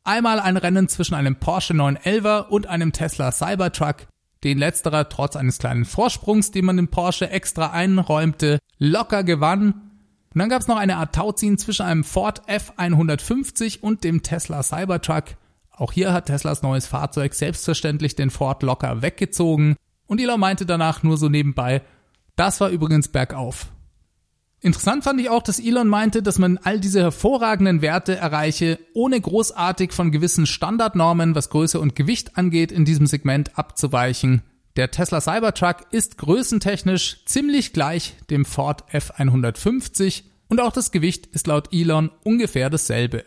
Einmal 0.05 0.41
ein 0.41 0.57
Rennen 0.57 0.89
zwischen 0.89 1.15
einem 1.15 1.37
Porsche 1.37 1.75
911 1.75 2.51
und 2.51 2.67
einem 2.67 2.93
Tesla 2.93 3.31
Cybertruck, 3.31 4.07
den 4.45 4.59
letzterer 4.59 5.09
trotz 5.09 5.37
eines 5.37 5.59
kleinen 5.59 5.85
Vorsprungs, 5.85 6.51
den 6.51 6.65
man 6.65 6.77
dem 6.77 6.89
Porsche 6.89 7.31
extra 7.31 7.71
einräumte, 7.71 8.59
locker 8.79 9.25
gewann. 9.25 9.73
Und 10.35 10.39
dann 10.39 10.49
gab 10.49 10.61
es 10.61 10.69
noch 10.69 10.77
eine 10.77 10.97
Art 10.97 11.15
Tauziehen 11.15 11.59
zwischen 11.59 11.87
einem 11.87 12.05
Ford 12.05 12.43
F150 12.49 13.81
und 13.81 14.05
dem 14.05 14.23
Tesla 14.23 14.63
Cybertruck. 14.63 15.25
Auch 15.71 15.93
hier 15.93 16.13
hat 16.13 16.27
Teslas 16.27 16.63
neues 16.63 16.87
Fahrzeug 16.87 17.35
selbstverständlich 17.35 18.17
den 18.17 18.31
Ford 18.31 18.63
locker 18.63 19.03
weggezogen 19.03 19.77
und 20.07 20.21
Elon 20.21 20.41
meinte 20.41 20.67
danach 20.67 21.03
nur 21.03 21.17
so 21.17 21.29
nebenbei, 21.29 21.83
das 22.35 22.61
war 22.61 22.71
übrigens 22.71 23.09
bergauf. 23.09 23.67
Interessant 24.61 25.05
fand 25.05 25.21
ich 25.21 25.31
auch, 25.31 25.43
dass 25.43 25.61
Elon 25.61 25.89
meinte, 25.89 26.23
dass 26.23 26.39
man 26.39 26.59
all 26.59 26.81
diese 26.81 27.01
hervorragenden 27.01 27.81
Werte 27.81 28.17
erreiche, 28.17 28.79
ohne 28.93 29.21
großartig 29.21 29.93
von 29.93 30.11
gewissen 30.11 30.47
Standardnormen, 30.47 31.37
was 31.37 31.51
Größe 31.51 31.79
und 31.79 31.95
Gewicht 31.95 32.37
angeht, 32.37 32.73
in 32.73 32.85
diesem 32.85 33.07
Segment 33.07 33.57
abzuweichen. 33.57 34.43
Der 34.77 34.91
Tesla 34.91 35.21
Cybertruck 35.21 35.87
ist 35.93 36.19
größentechnisch 36.19 37.25
ziemlich 37.25 37.73
gleich 37.73 38.17
dem 38.31 38.45
Ford 38.45 38.85
F150 38.93 40.25
und 40.49 40.61
auch 40.61 40.73
das 40.73 40.91
Gewicht 40.91 41.27
ist 41.27 41.47
laut 41.47 41.73
Elon 41.73 42.11
ungefähr 42.25 42.69
dasselbe. 42.69 43.25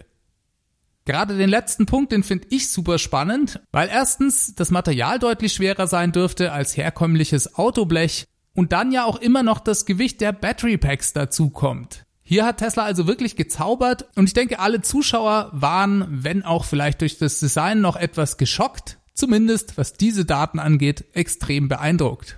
Gerade 1.06 1.36
den 1.36 1.50
letzten 1.50 1.88
Punkt, 1.88 2.12
den 2.12 2.24
finde 2.24 2.48
ich 2.52 2.70
super 2.70 3.00
spannend, 3.00 3.60
weil 3.72 3.90
erstens 3.90 4.54
das 4.54 4.70
Material 4.70 5.18
deutlich 5.18 5.54
schwerer 5.54 5.88
sein 5.88 6.12
dürfte 6.12 6.52
als 6.52 6.78
herkömmliches 6.78 7.56
Autoblech 7.56 8.26
und 8.54 8.72
dann 8.72 8.92
ja 8.92 9.06
auch 9.06 9.18
immer 9.18 9.44
noch 9.44 9.60
das 9.60 9.86
Gewicht 9.86 10.22
der 10.22 10.32
Battery 10.32 10.78
Packs 10.78 11.14
dazu 11.14 11.50
kommt. 11.50 12.06
Hier 12.24 12.46
hat 12.46 12.58
Tesla 12.58 12.84
also 12.84 13.08
wirklich 13.08 13.36
gezaubert 13.36 14.08
und 14.16 14.26
ich 14.26 14.34
denke, 14.34 14.60
alle 14.60 14.82
Zuschauer 14.82 15.50
waren, 15.54 16.06
wenn 16.10 16.44
auch 16.44 16.64
vielleicht 16.64 17.02
durch 17.02 17.18
das 17.18 17.40
Design 17.40 17.82
noch 17.82 17.96
etwas 17.96 18.38
geschockt, 18.38 19.00
zumindest 19.14 19.78
was 19.78 19.94
diese 19.94 20.26
Daten 20.26 20.60
angeht, 20.60 21.06
extrem 21.14 21.68
beeindruckt. 21.68 22.38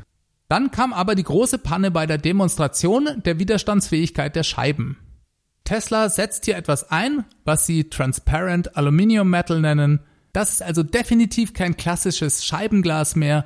Dann 0.49 0.71
kam 0.71 0.93
aber 0.93 1.15
die 1.15 1.23
große 1.23 1.57
Panne 1.57 1.91
bei 1.91 2.05
der 2.05 2.17
Demonstration 2.17 3.21
der 3.23 3.39
Widerstandsfähigkeit 3.39 4.35
der 4.35 4.43
Scheiben. 4.43 4.97
Tesla 5.63 6.09
setzt 6.09 6.45
hier 6.45 6.57
etwas 6.57 6.91
ein, 6.91 7.25
was 7.45 7.65
sie 7.65 7.89
Transparent 7.89 8.75
Aluminium 8.75 9.29
Metal 9.29 9.61
nennen. 9.61 10.01
Das 10.33 10.51
ist 10.51 10.61
also 10.61 10.83
definitiv 10.83 11.53
kein 11.53 11.77
klassisches 11.77 12.43
Scheibenglas 12.43 13.15
mehr, 13.15 13.45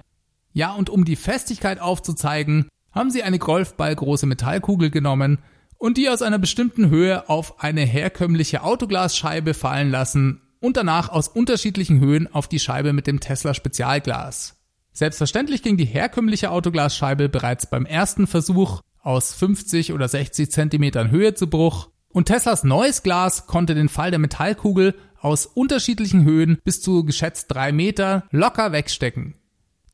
ja, 0.58 0.72
und 0.72 0.90
um 0.90 1.06
die 1.06 1.16
Festigkeit 1.16 1.80
aufzuzeigen, 1.80 2.68
haben 2.92 3.12
sie 3.12 3.22
eine 3.22 3.38
golfballgroße 3.38 4.26
Metallkugel 4.26 4.90
genommen 4.90 5.38
und 5.78 5.98
die 5.98 6.10
aus 6.10 6.24
einer 6.24 6.40
bestimmten 6.40 6.90
Höhe 6.90 7.30
auf 7.30 7.62
eine 7.62 7.82
herkömmliche 7.82 8.64
Autoglasscheibe 8.64 9.54
fallen 9.54 9.92
lassen 9.92 10.42
und 10.60 10.76
danach 10.76 11.10
aus 11.10 11.28
unterschiedlichen 11.28 12.00
Höhen 12.00 12.28
auf 12.34 12.48
die 12.48 12.58
Scheibe 12.58 12.92
mit 12.92 13.06
dem 13.06 13.20
Tesla 13.20 13.54
Spezialglas. 13.54 14.60
Selbstverständlich 14.94 15.62
ging 15.62 15.78
die 15.78 15.86
herkömmliche 15.86 16.50
Autoglasscheibe 16.50 17.30
bereits 17.30 17.70
beim 17.70 17.86
ersten 17.86 18.26
Versuch 18.26 18.82
aus 19.00 19.36
50 19.36 19.94
oder 19.94 20.08
60 20.08 20.50
Zentimetern 20.50 21.12
Höhe 21.12 21.36
zu 21.36 21.48
Bruch 21.48 21.92
und 22.10 22.26
Teslas 22.26 22.64
neues 22.64 23.04
Glas 23.04 23.46
konnte 23.46 23.76
den 23.76 23.90
Fall 23.90 24.10
der 24.10 24.20
Metallkugel 24.20 24.96
aus 25.20 25.46
unterschiedlichen 25.46 26.24
Höhen 26.24 26.58
bis 26.64 26.82
zu 26.82 27.06
geschätzt 27.06 27.46
drei 27.50 27.72
Meter 27.72 28.24
locker 28.32 28.72
wegstecken. 28.72 29.36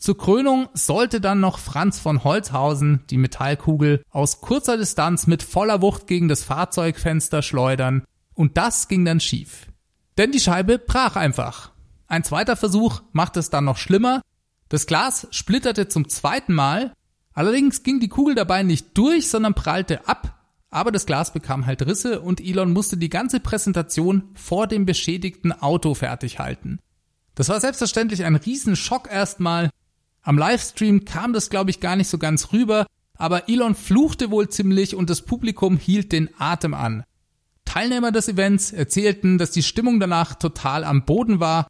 Zur 0.04 0.18
Krönung 0.18 0.68
sollte 0.74 1.22
dann 1.22 1.40
noch 1.40 1.60
Franz 1.60 1.98
von 1.98 2.26
Holzhausen 2.26 3.06
die 3.10 3.18
Metallkugel 3.18 4.04
aus 4.10 4.42
kurzer 4.42 4.76
Distanz 4.76 5.28
mit 5.28 5.44
voller 5.44 5.82
Wucht 5.82 6.08
gegen 6.08 6.28
das 6.28 6.44
Fahrzeugfenster 6.44 7.42
schleudern 7.42 8.04
und 8.34 8.58
das 8.58 8.90
ging 8.90 9.06
dann 9.06 9.22
schief. 9.22 9.68
Denn 10.18 10.34
die 10.34 10.42
Scheibe 10.42 10.78
brach 10.78 11.16
einfach. 11.16 11.72
Ein 12.08 12.26
zweiter 12.26 12.58
Versuch 12.58 13.02
machte 13.14 13.40
es 13.40 13.50
dann 13.50 13.64
noch 13.64 13.78
schlimmer. 13.78 14.22
Das 14.68 14.88
Glas 14.88 15.26
splitterte 15.32 15.88
zum 15.88 16.10
zweiten 16.10 16.54
Mal, 16.54 16.92
allerdings 17.32 17.84
ging 17.84 18.02
die 18.02 18.10
Kugel 18.10 18.36
dabei 18.36 18.62
nicht 18.64 18.98
durch, 18.98 19.30
sondern 19.30 19.54
prallte 19.54 20.06
ab, 20.06 20.38
aber 20.70 20.92
das 20.92 21.06
Glas 21.06 21.32
bekam 21.32 21.66
halt 21.66 21.82
Risse 21.86 22.20
und 22.20 22.42
Elon 22.42 22.74
musste 22.74 22.98
die 22.98 23.10
ganze 23.10 23.40
Präsentation 23.40 24.32
vor 24.34 24.68
dem 24.68 24.86
beschädigten 24.86 25.54
Auto 25.54 25.94
fertig 25.94 26.40
halten. 26.40 26.80
Das 27.36 27.48
war 27.48 27.62
selbstverständlich 27.62 28.26
ein 28.26 28.36
Riesenschock 28.36 29.10
erstmal, 29.10 29.70
am 30.24 30.38
Livestream 30.38 31.06
kam 31.06 31.34
das, 31.34 31.50
glaube 31.50 31.70
ich, 31.70 31.80
gar 31.80 31.96
nicht 31.96 32.08
so 32.08 32.18
ganz 32.18 32.54
rüber, 32.54 32.88
aber 33.18 33.50
Elon 33.50 33.76
fluchte 33.76 34.32
wohl 34.32 34.50
ziemlich 34.50 34.96
und 34.96 35.10
das 35.10 35.22
Publikum 35.22 35.78
hielt 35.78 36.12
den 36.12 36.30
Atem 36.40 36.74
an. 36.74 37.04
Teilnehmer 37.66 38.12
des 38.12 38.28
Events 38.28 38.72
erzählten, 38.72 39.38
dass 39.38 39.52
die 39.52 39.64
Stimmung 39.64 40.00
danach 40.00 40.36
total 40.36 40.84
am 40.84 41.06
Boden 41.06 41.40
war, 41.40 41.68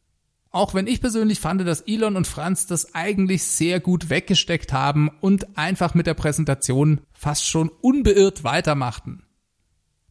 auch 0.52 0.76
wenn 0.76 0.86
ich 0.86 1.02
persönlich 1.02 1.40
fand, 1.40 1.66
dass 1.68 1.82
Elon 1.82 2.16
und 2.16 2.28
Franz 2.28 2.68
das 2.68 2.94
eigentlich 2.94 3.44
sehr 3.44 3.80
gut 3.80 4.12
weggesteckt 4.12 4.72
haben 4.72 5.10
und 5.20 5.58
einfach 5.58 5.96
mit 5.96 6.06
der 6.06 6.14
Präsentation 6.14 7.02
fast 7.12 7.48
schon 7.48 7.70
unbeirrt 7.82 8.44
weitermachten. 8.44 9.24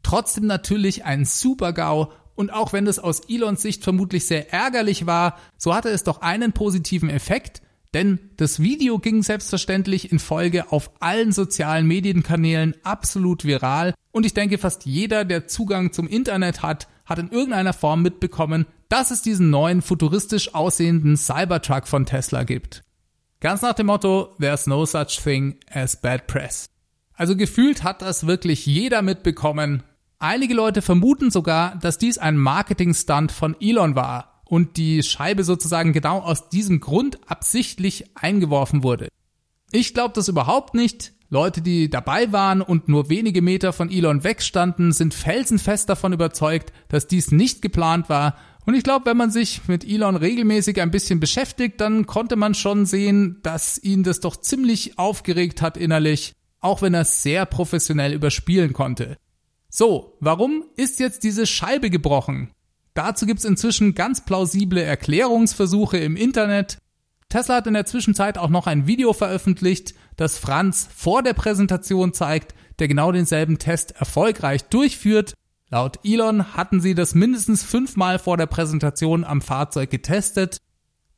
Trotzdem 0.03 0.47
natürlich 0.47 1.05
ein 1.05 1.25
Super-GAU 1.25 2.11
und 2.35 2.53
auch 2.53 2.73
wenn 2.73 2.87
das 2.87 2.99
aus 2.99 3.21
Elons 3.29 3.63
Sicht 3.63 3.85
vermutlich 3.85 4.27
sehr 4.27 4.53
ärgerlich 4.53 5.07
war, 5.07 5.39
so 5.57 5.75
hatte 5.75 5.91
es 5.91 6.03
doch 6.03 6.23
einen 6.23 6.53
positiven 6.53 7.09
Effekt, 7.09 7.63
denn 7.95 8.19
das 8.37 8.61
Video 8.61 8.99
ging 8.99 9.23
selbstverständlich 9.23 10.11
in 10.11 10.19
Folge 10.19 10.73
auf 10.73 10.91
allen 11.01 11.33
sozialen 11.33 11.87
Medienkanälen 11.87 12.75
absolut 12.83 13.45
viral 13.45 13.95
und 14.13 14.27
ich 14.27 14.35
denke 14.35 14.59
fast 14.59 14.87
jeder, 14.87 15.25
der 15.25 15.47
Zugang 15.47 15.93
zum 15.93 16.07
Internet 16.07 16.63
hat, 16.63 16.89
hat 17.05 17.19
in 17.19 17.31
irgendeiner 17.31 17.73
Form 17.73 18.03
mitbekommen, 18.03 18.67
dass 18.89 19.11
es 19.11 19.23
diesen 19.23 19.51
neuen 19.51 19.83
futuristisch 19.83 20.55
aussehenden 20.55 21.17
Cybertruck 21.17 21.89
von 21.89 22.07
Tesla 22.07 22.45
gibt. 22.45 22.83
Ganz 23.41 23.63
nach 23.63 23.73
dem 23.73 23.87
Motto, 23.87 24.35
there's 24.39 24.67
no 24.67 24.87
such 24.87 25.21
thing 25.23 25.57
as 25.71 26.01
bad 26.01 26.27
press. 26.27 26.67
Also 27.15 27.37
gefühlt 27.37 27.83
hat 27.83 28.03
das 28.03 28.27
wirklich 28.27 28.67
jeder 28.67 29.03
mitbekommen. 29.03 29.83
Einige 30.19 30.55
Leute 30.55 30.83
vermuten 30.83 31.31
sogar, 31.31 31.77
dass 31.77 31.99
dies 31.99 32.19
ein 32.19 32.37
Marketing-Stunt 32.37 33.33
von 33.33 33.57
Elon 33.61 33.97
war, 33.97 34.32
und 34.53 34.77
die 34.77 35.03
Scheibe 35.03 35.45
sozusagen 35.45 35.95
genau 35.95 36.19
aus 36.19 36.51
diesem 36.51 36.81
Grund 36.81 37.19
absichtlich 37.27 38.05
eingeworfen 38.15 38.83
wurde. 38.83 39.09
Ich 39.71 39.95
glaube 39.95 40.13
das 40.15 40.29
überhaupt 40.29 40.75
nicht. 40.75 41.15
Leute, 41.31 41.63
die 41.63 41.89
dabei 41.89 42.33
waren 42.33 42.61
und 42.61 42.87
nur 42.87 43.09
wenige 43.09 43.41
Meter 43.41 43.73
von 43.73 43.91
Elon 43.91 44.25
wegstanden, 44.25 44.93
sind 44.93 45.15
felsenfest 45.15 45.89
davon 45.89 46.13
überzeugt, 46.13 46.71
dass 46.89 47.07
dies 47.07 47.31
nicht 47.31 47.63
geplant 47.63 48.11
war. 48.11 48.37
Und 48.67 48.75
ich 48.75 48.85
glaube, 48.85 49.07
wenn 49.07 49.17
man 49.17 49.31
sich 49.31 49.69
mit 49.69 49.89
Elon 49.89 50.17
regelmäßig 50.17 50.83
ein 50.83 50.91
bisschen 50.91 51.19
beschäftigt, 51.19 51.81
dann 51.81 52.05
konnte 52.05 52.37
man 52.37 52.53
schon 52.53 52.85
sehen, 52.85 53.39
dass 53.43 53.79
ihn 53.79 54.03
das 54.03 54.21
doch 54.21 54.37
ziemlich 54.37 54.99
aufgeregt 54.99 55.63
hat 55.63 55.79
innerlich, 55.79 56.35
auch 56.61 56.83
wenn 56.83 56.93
er 56.93 57.07
sehr 57.07 57.47
professionell 57.47 58.13
überspielen 58.13 58.75
konnte. 58.75 59.17
So, 59.71 60.19
warum 60.21 60.67
ist 60.77 61.01
jetzt 61.01 61.23
diese 61.25 61.47
Scheibe 61.47 61.89
gebrochen? 61.89 62.51
Dazu 62.95 63.27
gibt's 63.27 63.45
inzwischen 63.45 63.95
ganz 63.95 64.25
plausible 64.25 64.83
Erklärungsversuche 64.83 65.99
im 65.99 66.17
Internet. 66.17 66.79
Tesla 67.29 67.57
hat 67.57 67.67
in 67.67 67.75
der 67.75 67.87
Zwischenzeit 67.87 68.37
auch 68.37 68.51
noch 68.51 68.67
ein 68.67 68.87
Video 68.87 69.15
veröffentlicht, 69.15 69.95
das 70.17 70.37
Franz 70.37 70.89
vor 70.95 71.23
der 71.23 71.33
Präsentation 71.33 72.13
zeigt, 72.13 72.55
der 72.79 72.89
genau 72.89 73.11
denselben 73.13 73.59
Test 73.59 73.93
erfolgreich 73.93 74.65
durchführt. 74.65 75.35
Laut 75.71 76.01
Elon 76.05 76.55
hatten 76.55 76.83
sie 76.83 76.95
das 76.95 77.15
mindestens 77.15 77.63
fünfmal 77.63 78.19
vor 78.19 78.37
der 78.37 78.45
Präsentation 78.45 79.25
am 79.25 79.41
Fahrzeug 79.41 79.91
getestet. 79.91 80.59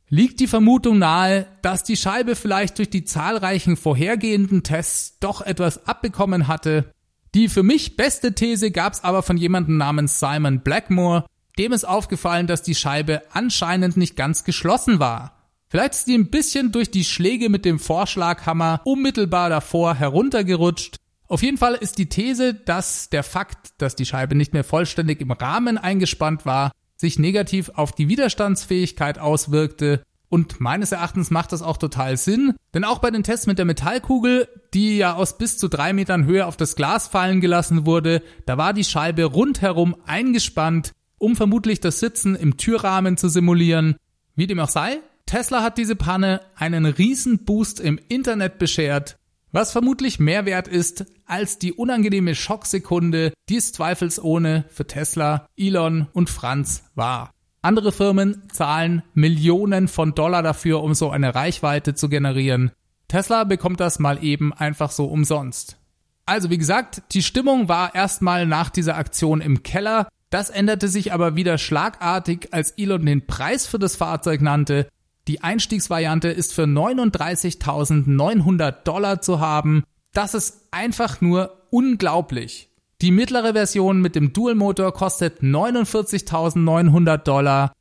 Liegt 0.08 0.38
die 0.38 0.46
Vermutung 0.46 0.98
nahe, 0.98 1.46
dass 1.62 1.82
die 1.82 1.96
Scheibe 1.96 2.36
vielleicht 2.36 2.78
durch 2.78 2.90
die 2.90 3.04
zahlreichen 3.04 3.76
vorhergehenden 3.76 4.62
Tests 4.62 5.18
doch 5.18 5.40
etwas 5.40 5.88
abbekommen 5.88 6.46
hatte? 6.46 6.92
Die 7.34 7.48
für 7.48 7.64
mich 7.64 7.96
beste 7.96 8.32
These 8.32 8.70
gab's 8.70 9.02
aber 9.02 9.24
von 9.24 9.36
jemandem 9.36 9.76
namens 9.76 10.20
Simon 10.20 10.60
Blackmore, 10.60 11.24
dem 11.58 11.72
ist 11.72 11.84
aufgefallen, 11.84 12.46
dass 12.46 12.62
die 12.62 12.74
Scheibe 12.74 13.22
anscheinend 13.32 13.96
nicht 13.96 14.16
ganz 14.16 14.44
geschlossen 14.44 14.98
war. 14.98 15.34
Vielleicht 15.68 15.94
ist 15.94 16.08
die 16.08 16.14
ein 16.14 16.30
bisschen 16.30 16.72
durch 16.72 16.90
die 16.90 17.04
Schläge 17.04 17.48
mit 17.48 17.64
dem 17.64 17.78
Vorschlaghammer 17.78 18.80
unmittelbar 18.84 19.50
davor 19.50 19.94
heruntergerutscht. 19.94 20.96
Auf 21.26 21.42
jeden 21.42 21.58
Fall 21.58 21.74
ist 21.74 21.98
die 21.98 22.08
These, 22.08 22.54
dass 22.54 23.10
der 23.10 23.22
Fakt, 23.22 23.72
dass 23.78 23.96
die 23.96 24.06
Scheibe 24.06 24.34
nicht 24.34 24.52
mehr 24.52 24.62
vollständig 24.62 25.20
im 25.20 25.32
Rahmen 25.32 25.78
eingespannt 25.78 26.46
war, 26.46 26.70
sich 26.96 27.18
negativ 27.18 27.70
auf 27.74 27.92
die 27.92 28.08
Widerstandsfähigkeit 28.08 29.18
auswirkte. 29.18 30.02
Und 30.28 30.60
meines 30.60 30.92
Erachtens 30.92 31.30
macht 31.30 31.52
das 31.52 31.62
auch 31.62 31.76
total 31.76 32.16
Sinn, 32.16 32.54
denn 32.72 32.84
auch 32.84 32.98
bei 32.98 33.10
den 33.10 33.22
Tests 33.22 33.46
mit 33.46 33.58
der 33.58 33.64
Metallkugel, 33.64 34.48
die 34.74 34.98
ja 34.98 35.14
aus 35.14 35.38
bis 35.38 35.58
zu 35.58 35.68
drei 35.68 35.92
Metern 35.92 36.24
Höhe 36.24 36.46
auf 36.46 36.56
das 36.56 36.76
Glas 36.76 37.08
fallen 37.08 37.40
gelassen 37.40 37.86
wurde, 37.86 38.22
da 38.46 38.58
war 38.58 38.72
die 38.72 38.84
Scheibe 38.84 39.24
rundherum 39.24 39.96
eingespannt 40.06 40.92
um 41.18 41.36
vermutlich 41.36 41.80
das 41.80 42.00
Sitzen 42.00 42.34
im 42.34 42.56
Türrahmen 42.56 43.16
zu 43.16 43.28
simulieren. 43.28 43.96
Wie 44.36 44.46
dem 44.46 44.60
auch 44.60 44.68
sei, 44.68 44.98
Tesla 45.26 45.62
hat 45.62 45.78
diese 45.78 45.96
Panne 45.96 46.40
einen 46.56 46.86
riesen 46.86 47.44
Boost 47.44 47.80
im 47.80 47.98
Internet 48.08 48.58
beschert, 48.58 49.16
was 49.52 49.72
vermutlich 49.72 50.18
mehr 50.18 50.46
wert 50.46 50.68
ist 50.68 51.06
als 51.26 51.58
die 51.58 51.72
unangenehme 51.72 52.34
Schocksekunde, 52.34 53.32
die 53.48 53.56
es 53.56 53.72
zweifelsohne 53.72 54.64
für 54.68 54.86
Tesla, 54.86 55.46
Elon 55.56 56.08
und 56.12 56.28
Franz 56.28 56.84
war. 56.94 57.30
Andere 57.62 57.92
Firmen 57.92 58.42
zahlen 58.52 59.02
Millionen 59.14 59.88
von 59.88 60.14
Dollar 60.14 60.42
dafür, 60.42 60.82
um 60.82 60.92
so 60.92 61.10
eine 61.10 61.34
Reichweite 61.34 61.94
zu 61.94 62.08
generieren. 62.10 62.72
Tesla 63.08 63.44
bekommt 63.44 63.80
das 63.80 63.98
mal 63.98 64.22
eben 64.22 64.52
einfach 64.52 64.90
so 64.90 65.06
umsonst. 65.06 65.78
Also 66.26 66.50
wie 66.50 66.58
gesagt, 66.58 67.02
die 67.12 67.22
Stimmung 67.22 67.68
war 67.68 67.94
erstmal 67.94 68.46
nach 68.46 68.70
dieser 68.70 68.96
Aktion 68.96 69.40
im 69.40 69.62
Keller. 69.62 70.08
Das 70.34 70.50
änderte 70.50 70.88
sich 70.88 71.12
aber 71.12 71.36
wieder 71.36 71.58
schlagartig, 71.58 72.48
als 72.50 72.72
Elon 72.72 73.06
den 73.06 73.24
Preis 73.24 73.68
für 73.68 73.78
das 73.78 73.94
Fahrzeug 73.94 74.40
nannte. 74.40 74.88
Die 75.28 75.44
Einstiegsvariante 75.44 76.26
ist 76.26 76.52
für 76.52 76.64
39.900 76.64 78.72
Dollar 78.82 79.20
zu 79.20 79.38
haben. 79.38 79.84
Das 80.12 80.34
ist 80.34 80.66
einfach 80.72 81.20
nur 81.20 81.68
unglaublich. 81.70 82.68
Die 83.00 83.12
mittlere 83.12 83.52
Version 83.52 84.00
mit 84.00 84.16
dem 84.16 84.32
Dual-Motor 84.32 84.92
kostet 84.92 85.40
49.900 85.40 87.18
Dollar 87.18 87.72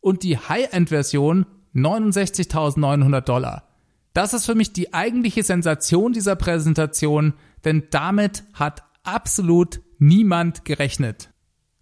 und 0.00 0.22
die 0.22 0.38
High-End-Version 0.38 1.44
69.900 1.74 3.20
Dollar. 3.20 3.64
Das 4.14 4.32
ist 4.32 4.46
für 4.46 4.54
mich 4.54 4.72
die 4.72 4.94
eigentliche 4.94 5.42
Sensation 5.42 6.14
dieser 6.14 6.36
Präsentation, 6.36 7.34
denn 7.66 7.88
damit 7.90 8.44
hat 8.54 8.84
absolut 9.02 9.82
niemand 9.98 10.64
gerechnet. 10.64 11.28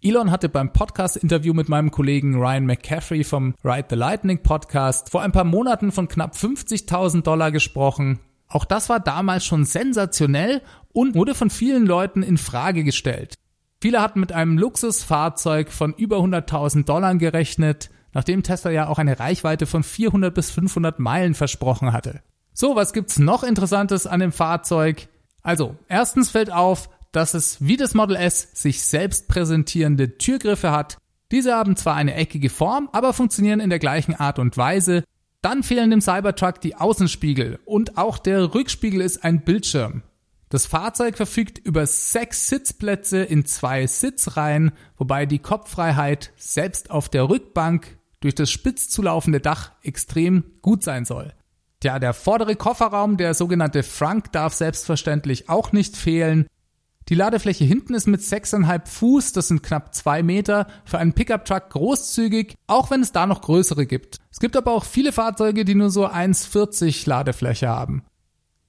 Elon 0.01 0.31
hatte 0.31 0.47
beim 0.47 0.71
Podcast-Interview 0.71 1.53
mit 1.53 1.67
meinem 1.67 1.91
Kollegen 1.91 2.35
Ryan 2.35 2.65
McCaffrey 2.65 3.25
vom 3.25 3.53
Ride 3.65 3.87
the 3.89 3.95
Lightning 3.97 4.41
Podcast 4.41 5.09
vor 5.11 5.21
ein 5.21 5.33
paar 5.33 5.43
Monaten 5.43 5.91
von 5.91 6.07
knapp 6.07 6.35
50.000 6.35 7.23
Dollar 7.23 7.51
gesprochen. 7.51 8.21
Auch 8.47 8.63
das 8.63 8.87
war 8.87 9.01
damals 9.01 9.43
schon 9.43 9.65
sensationell 9.65 10.61
und 10.93 11.15
wurde 11.15 11.35
von 11.35 11.49
vielen 11.49 11.85
Leuten 11.85 12.23
in 12.23 12.37
Frage 12.37 12.85
gestellt. 12.85 13.35
Viele 13.81 14.01
hatten 14.01 14.21
mit 14.21 14.31
einem 14.31 14.57
Luxusfahrzeug 14.57 15.69
von 15.69 15.93
über 15.93 16.19
100.000 16.19 16.85
Dollar 16.85 17.15
gerechnet, 17.15 17.89
nachdem 18.13 18.41
Tesla 18.41 18.71
ja 18.71 18.87
auch 18.87 18.99
eine 18.99 19.19
Reichweite 19.19 19.65
von 19.65 19.83
400 19.83 20.33
bis 20.33 20.49
500 20.49 20.99
Meilen 20.99 21.33
versprochen 21.33 21.91
hatte. 21.91 22.21
So, 22.53 22.77
was 22.77 22.93
gibt's 22.93 23.19
noch 23.19 23.43
Interessantes 23.43 24.07
an 24.07 24.21
dem 24.21 24.31
Fahrzeug? 24.31 25.09
Also, 25.41 25.75
erstens 25.89 26.29
fällt 26.29 26.53
auf, 26.53 26.89
dass 27.11 27.33
es 27.33 27.57
wie 27.59 27.77
das 27.77 27.93
Model 27.93 28.15
S 28.15 28.49
sich 28.53 28.81
selbst 28.81 29.27
präsentierende 29.27 30.17
Türgriffe 30.17 30.71
hat. 30.71 30.97
Diese 31.31 31.53
haben 31.53 31.75
zwar 31.75 31.95
eine 31.95 32.15
eckige 32.15 32.49
Form, 32.49 32.89
aber 32.91 33.13
funktionieren 33.13 33.59
in 33.59 33.69
der 33.69 33.79
gleichen 33.79 34.15
Art 34.15 34.39
und 34.39 34.57
Weise. 34.57 35.03
Dann 35.41 35.63
fehlen 35.63 35.89
dem 35.89 36.01
Cybertruck 36.01 36.59
die 36.61 36.75
Außenspiegel 36.75 37.59
und 37.65 37.97
auch 37.97 38.17
der 38.17 38.53
Rückspiegel 38.53 39.01
ist 39.01 39.23
ein 39.23 39.43
Bildschirm. 39.43 40.03
Das 40.49 40.65
Fahrzeug 40.65 41.15
verfügt 41.15 41.59
über 41.59 41.85
sechs 41.85 42.49
Sitzplätze 42.49 43.19
in 43.19 43.45
zwei 43.45 43.85
Sitzreihen, 43.85 44.71
wobei 44.97 45.27
die 45.27 45.39
Kopffreiheit 45.39 46.31
selbst 46.37 46.89
auf 46.89 47.07
der 47.07 47.29
Rückbank 47.29 47.99
durch 48.19 48.33
das 48.33 48.49
spitz 48.49 48.89
zulaufende 48.89 49.39
Dach 49.39 49.71
extrem 49.83 50.43
gut 50.61 50.83
sein 50.83 51.05
soll. 51.05 51.33
Tja, 51.79 51.99
der 51.99 52.13
vordere 52.13 52.55
Kofferraum, 52.55 53.15
der 53.15 53.35
sogenannte 53.35 53.83
Frunk, 53.83 54.31
darf 54.33 54.53
selbstverständlich 54.53 55.47
auch 55.47 55.71
nicht 55.71 55.95
fehlen. 55.95 56.47
Die 57.09 57.15
Ladefläche 57.15 57.65
hinten 57.65 57.95
ist 57.95 58.07
mit 58.07 58.21
6,5 58.21 58.85
Fuß, 58.85 59.33
das 59.33 59.47
sind 59.47 59.63
knapp 59.63 59.95
2 59.95 60.21
Meter, 60.21 60.67
für 60.85 60.99
einen 60.99 61.13
Pickup-Truck 61.13 61.71
großzügig, 61.71 62.53
auch 62.67 62.91
wenn 62.91 63.01
es 63.01 63.11
da 63.11 63.25
noch 63.25 63.41
größere 63.41 63.87
gibt. 63.87 64.17
Es 64.31 64.39
gibt 64.39 64.55
aber 64.55 64.73
auch 64.73 64.85
viele 64.85 65.11
Fahrzeuge, 65.11 65.65
die 65.65 65.73
nur 65.73 65.89
so 65.89 66.05
1,40 66.05 67.09
Ladefläche 67.09 67.67
haben. 67.67 68.03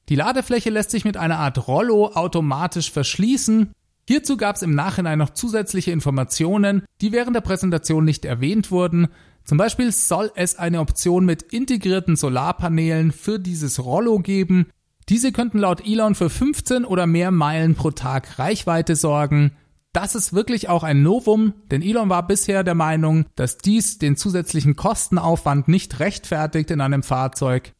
Die 0.09 0.17
Ladefläche 0.17 0.71
lässt 0.71 0.91
sich 0.91 1.05
mit 1.05 1.19
einer 1.19 1.39
Art 1.39 1.69
Rollo 1.69 2.13
automatisch 2.15 2.91
verschließen. 2.91 3.73
Hierzu 4.09 4.39
gab 4.39 4.57
es 4.57 4.63
im 4.63 4.75
Nachhinein 4.75 5.19
noch 5.19 5.31
zusätzliche 5.31 5.93
Informationen, 5.93 6.85
die 7.03 7.13
während 7.13 7.37
der 7.37 7.43
Präsentation 7.43 8.07
nicht 8.07 8.25
erwähnt 8.25 8.71
wurden. 8.71 9.09
Zum 9.45 9.59
Beispiel 9.59 9.93
soll 9.93 10.33
es 10.35 10.59
eine 10.59 10.81
Option 10.81 11.27
mit 11.27 11.43
integrierten 11.43 12.17
Solarpanelen 12.17 13.13
für 13.13 13.39
dieses 13.39 13.85
Rollo 13.85 14.19
geben, 14.19 14.67
diese 15.11 15.33
könnten 15.33 15.59
laut 15.59 15.85
Elon 15.85 16.15
für 16.15 16.31
15 16.31 16.85
oder 16.85 17.07
mehr 17.07 17.33
Meilen 17.33 17.75
pro 17.75 17.91
Tag 17.91 18.39
Reichweite 18.39 18.95
sorgen. 18.95 19.53
Das 19.93 20.15
ist 20.15 20.33
wirklich 20.33 20.69
auch 20.69 20.85
ein 20.85 21.03
Novum, 21.03 21.53
denn 21.73 21.83
Elon 21.83 22.09
war 22.09 22.25
bisher 22.27 22.63
der 22.63 22.77
Meinung, 22.77 23.27
dass 23.35 23.59
dies 23.59 23.99
den 23.99 24.17
zusätzlichen 24.17 24.77
Kostenaufwand 24.77 25.67
nicht 25.67 25.99
rechtfertigt 25.99 26.71
in 26.71 26.81
einem 26.81 27.03
Fahrzeug. 27.03 27.73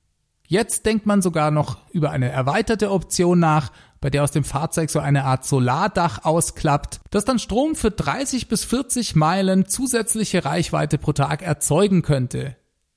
Jetzt 0.49 0.87
denkt 0.87 1.07
man 1.07 1.23
sogar 1.23 1.53
noch 1.53 1.79
über 1.93 2.11
eine 2.11 2.29
erweiterte 2.29 2.91
Option 2.91 3.39
nach, 3.39 3.71
bei 4.01 4.11
der 4.11 4.25
aus 4.25 4.33
dem 4.33 4.43
Fahrzeug 4.43 4.91
so 4.91 4.99
eine 4.99 5.25
Art 5.25 5.45
Solardach 5.45 6.25
ausklappt, 6.25 7.01
das 7.11 7.25
dann 7.25 7.39
Strom 7.39 7.77
für 7.77 7.93
30 7.93 8.49
bis 8.49 8.65
40 8.65 9.15
Meilen 9.15 9.67
zusätzliche 9.67 10.45
Reichweite 10.45 10.99
pro 10.99 11.13
Tag 11.13 11.43
erzeugen 11.43 12.03
könnte. 12.03 12.57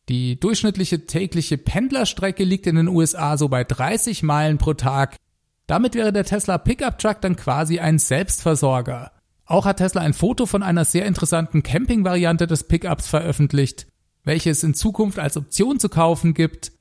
Die 0.09 0.37
durchschnittliche 0.37 1.05
tägliche 1.05 1.57
Pendlerstrecke 1.57 2.43
liegt 2.43 2.67
in 2.67 2.75
den 2.75 2.89
USA 2.89 3.37
so 3.37 3.47
bei 3.47 3.63
30 3.63 4.21
Meilen 4.21 4.57
pro 4.57 4.73
Tag. 4.73 5.15
Damit 5.65 5.95
wäre 5.95 6.11
der 6.11 6.25
Tesla 6.25 6.57
Pickup 6.57 6.97
Truck 6.97 7.21
dann 7.21 7.37
quasi 7.37 7.79
ein 7.79 7.99
Selbstversorger. 7.99 9.13
Auch 9.45 9.65
hat 9.65 9.77
Tesla 9.77 10.01
ein 10.01 10.13
Foto 10.13 10.45
von 10.45 10.61
einer 10.61 10.83
sehr 10.83 11.05
interessanten 11.05 11.63
Camping-Variante 11.63 12.47
des 12.47 12.65
Pickups 12.65 13.07
veröffentlicht, 13.07 13.87
welche 14.25 14.49
es 14.49 14.63
in 14.63 14.73
Zukunft 14.73 15.19
als 15.19 15.37
Option 15.37 15.79
zu 15.79 15.87
kaufen 15.87 16.33
gibt. 16.33 16.73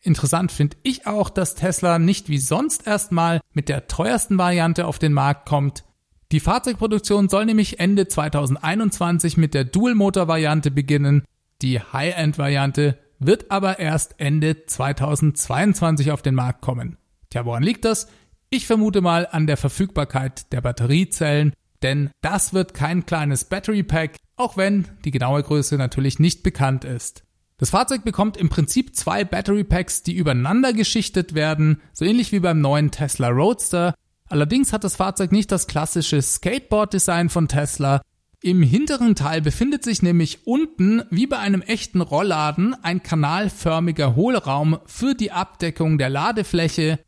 Interessant 0.00 0.50
finde 0.50 0.78
ich 0.82 1.06
auch, 1.06 1.28
dass 1.28 1.56
Tesla 1.56 1.98
nicht 1.98 2.30
wie 2.30 2.38
sonst 2.38 2.86
erstmal 2.86 3.40
mit 3.52 3.68
der 3.68 3.88
teuersten 3.88 4.38
Variante 4.38 4.86
auf 4.86 4.98
den 4.98 5.12
Markt 5.12 5.46
kommt. 5.46 5.84
Die 6.32 6.40
Fahrzeugproduktion 6.40 7.28
soll 7.28 7.44
nämlich 7.44 7.78
Ende 7.78 8.08
2021 8.08 9.36
mit 9.36 9.52
der 9.52 9.64
Dual-Motor-Variante 9.64 10.70
beginnen 10.70 11.24
die 11.62 11.80
High-End-Variante 11.80 12.98
wird 13.18 13.50
aber 13.50 13.78
erst 13.78 14.14
Ende 14.18 14.66
2022 14.66 16.10
auf 16.10 16.22
den 16.22 16.34
Markt 16.34 16.62
kommen. 16.62 16.96
Tja, 17.28 17.44
woran 17.44 17.62
liegt 17.62 17.84
das? 17.84 18.08
Ich 18.48 18.66
vermute 18.66 19.00
mal 19.00 19.28
an 19.30 19.46
der 19.46 19.56
Verfügbarkeit 19.56 20.52
der 20.52 20.60
Batteriezellen, 20.60 21.52
denn 21.82 22.10
das 22.20 22.52
wird 22.52 22.74
kein 22.74 23.06
kleines 23.06 23.44
Battery 23.44 23.82
Pack, 23.82 24.16
auch 24.36 24.56
wenn 24.56 24.88
die 25.04 25.10
genaue 25.10 25.42
Größe 25.42 25.76
natürlich 25.76 26.18
nicht 26.18 26.42
bekannt 26.42 26.84
ist. 26.84 27.24
Das 27.58 27.70
Fahrzeug 27.70 28.04
bekommt 28.04 28.38
im 28.38 28.48
Prinzip 28.48 28.96
zwei 28.96 29.22
Battery 29.22 29.64
Packs, 29.64 30.02
die 30.02 30.16
übereinander 30.16 30.72
geschichtet 30.72 31.34
werden, 31.34 31.82
so 31.92 32.06
ähnlich 32.06 32.32
wie 32.32 32.40
beim 32.40 32.60
neuen 32.60 32.90
Tesla 32.90 33.28
Roadster. 33.28 33.94
Allerdings 34.28 34.72
hat 34.72 34.82
das 34.82 34.96
Fahrzeug 34.96 35.30
nicht 35.30 35.52
das 35.52 35.66
klassische 35.66 36.22
Skateboard-Design 36.22 37.28
von 37.28 37.48
Tesla, 37.48 38.00
im 38.42 38.62
hinteren 38.62 39.14
Teil 39.14 39.42
befindet 39.42 39.84
sich 39.84 40.02
nämlich 40.02 40.46
unten, 40.46 41.02
wie 41.10 41.26
bei 41.26 41.38
einem 41.38 41.60
echten 41.60 42.00
Rollladen, 42.00 42.74
ein 42.82 43.02
kanalförmiger 43.02 44.16
Hohlraum 44.16 44.78
für 44.86 45.14
die 45.14 45.30
Abdeckung 45.30 45.98
der 45.98 46.08
Ladefläche. 46.08 46.98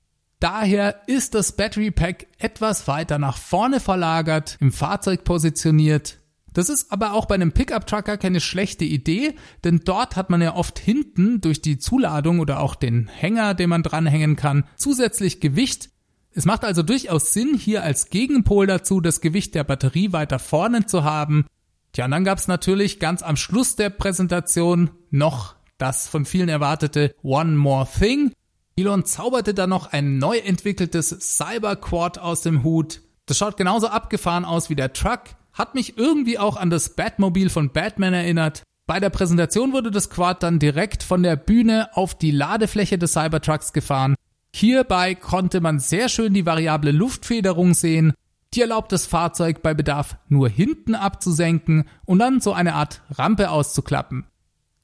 Daher 0.40 1.02
ist 1.06 1.34
das 1.34 1.52
Battery 1.56 1.90
Pack 1.90 2.26
etwas 2.38 2.86
weiter 2.86 3.18
nach 3.18 3.38
vorne 3.38 3.80
verlagert, 3.80 4.58
im 4.60 4.72
Fahrzeug 4.72 5.24
positioniert. 5.24 6.18
Das 6.52 6.68
ist 6.68 6.92
aber 6.92 7.14
auch 7.14 7.24
bei 7.24 7.36
einem 7.36 7.52
Pickup 7.52 7.86
Trucker 7.86 8.18
keine 8.18 8.40
schlechte 8.40 8.84
Idee, 8.84 9.34
denn 9.64 9.80
dort 9.84 10.16
hat 10.16 10.28
man 10.28 10.42
ja 10.42 10.54
oft 10.54 10.78
hinten 10.78 11.40
durch 11.40 11.62
die 11.62 11.78
Zuladung 11.78 12.40
oder 12.40 12.60
auch 12.60 12.74
den 12.74 13.08
Hänger, 13.08 13.54
den 13.54 13.70
man 13.70 13.82
dranhängen 13.82 14.36
kann, 14.36 14.64
zusätzlich 14.76 15.40
Gewicht, 15.40 15.91
es 16.34 16.44
macht 16.44 16.64
also 16.64 16.82
durchaus 16.82 17.32
Sinn, 17.32 17.56
hier 17.56 17.82
als 17.82 18.08
Gegenpol 18.08 18.66
dazu 18.66 19.00
das 19.00 19.20
Gewicht 19.20 19.54
der 19.54 19.64
Batterie 19.64 20.12
weiter 20.12 20.38
vorne 20.38 20.86
zu 20.86 21.04
haben. 21.04 21.46
Tja, 21.92 22.06
und 22.06 22.10
dann 22.10 22.24
gab 22.24 22.38
es 22.38 22.48
natürlich 22.48 23.00
ganz 23.00 23.22
am 23.22 23.36
Schluss 23.36 23.76
der 23.76 23.90
Präsentation 23.90 24.90
noch 25.10 25.56
das 25.76 26.08
von 26.08 26.24
vielen 26.24 26.48
erwartete 26.48 27.14
One 27.22 27.52
More 27.52 27.86
Thing. 27.86 28.32
Elon 28.76 29.04
zauberte 29.04 29.52
da 29.52 29.66
noch 29.66 29.92
ein 29.92 30.16
neu 30.16 30.38
entwickeltes 30.38 31.10
Cyberquad 31.20 32.18
aus 32.18 32.40
dem 32.40 32.62
Hut. 32.62 33.02
Das 33.26 33.36
schaut 33.36 33.58
genauso 33.58 33.88
abgefahren 33.88 34.46
aus 34.46 34.70
wie 34.70 34.74
der 34.74 34.94
Truck, 34.94 35.20
hat 35.52 35.74
mich 35.74 35.98
irgendwie 35.98 36.38
auch 36.38 36.56
an 36.56 36.70
das 36.70 36.90
Batmobil 36.96 37.50
von 37.50 37.70
Batman 37.72 38.14
erinnert. 38.14 38.62
Bei 38.86 39.00
der 39.00 39.10
Präsentation 39.10 39.72
wurde 39.72 39.90
das 39.90 40.08
Quad 40.08 40.42
dann 40.42 40.58
direkt 40.58 41.02
von 41.02 41.22
der 41.22 41.36
Bühne 41.36 41.90
auf 41.94 42.14
die 42.14 42.30
Ladefläche 42.30 42.96
des 42.96 43.12
Cybertrucks 43.12 43.72
gefahren 43.72 44.14
Hierbei 44.54 45.14
konnte 45.14 45.60
man 45.60 45.78
sehr 45.78 46.08
schön 46.08 46.34
die 46.34 46.46
variable 46.46 46.92
Luftfederung 46.92 47.74
sehen. 47.74 48.12
Die 48.54 48.60
erlaubt 48.60 48.92
das 48.92 49.06
Fahrzeug 49.06 49.62
bei 49.62 49.72
Bedarf 49.72 50.16
nur 50.28 50.48
hinten 50.48 50.94
abzusenken 50.94 51.88
und 52.04 52.18
dann 52.18 52.40
so 52.40 52.52
eine 52.52 52.74
Art 52.74 53.02
Rampe 53.10 53.50
auszuklappen. 53.50 54.26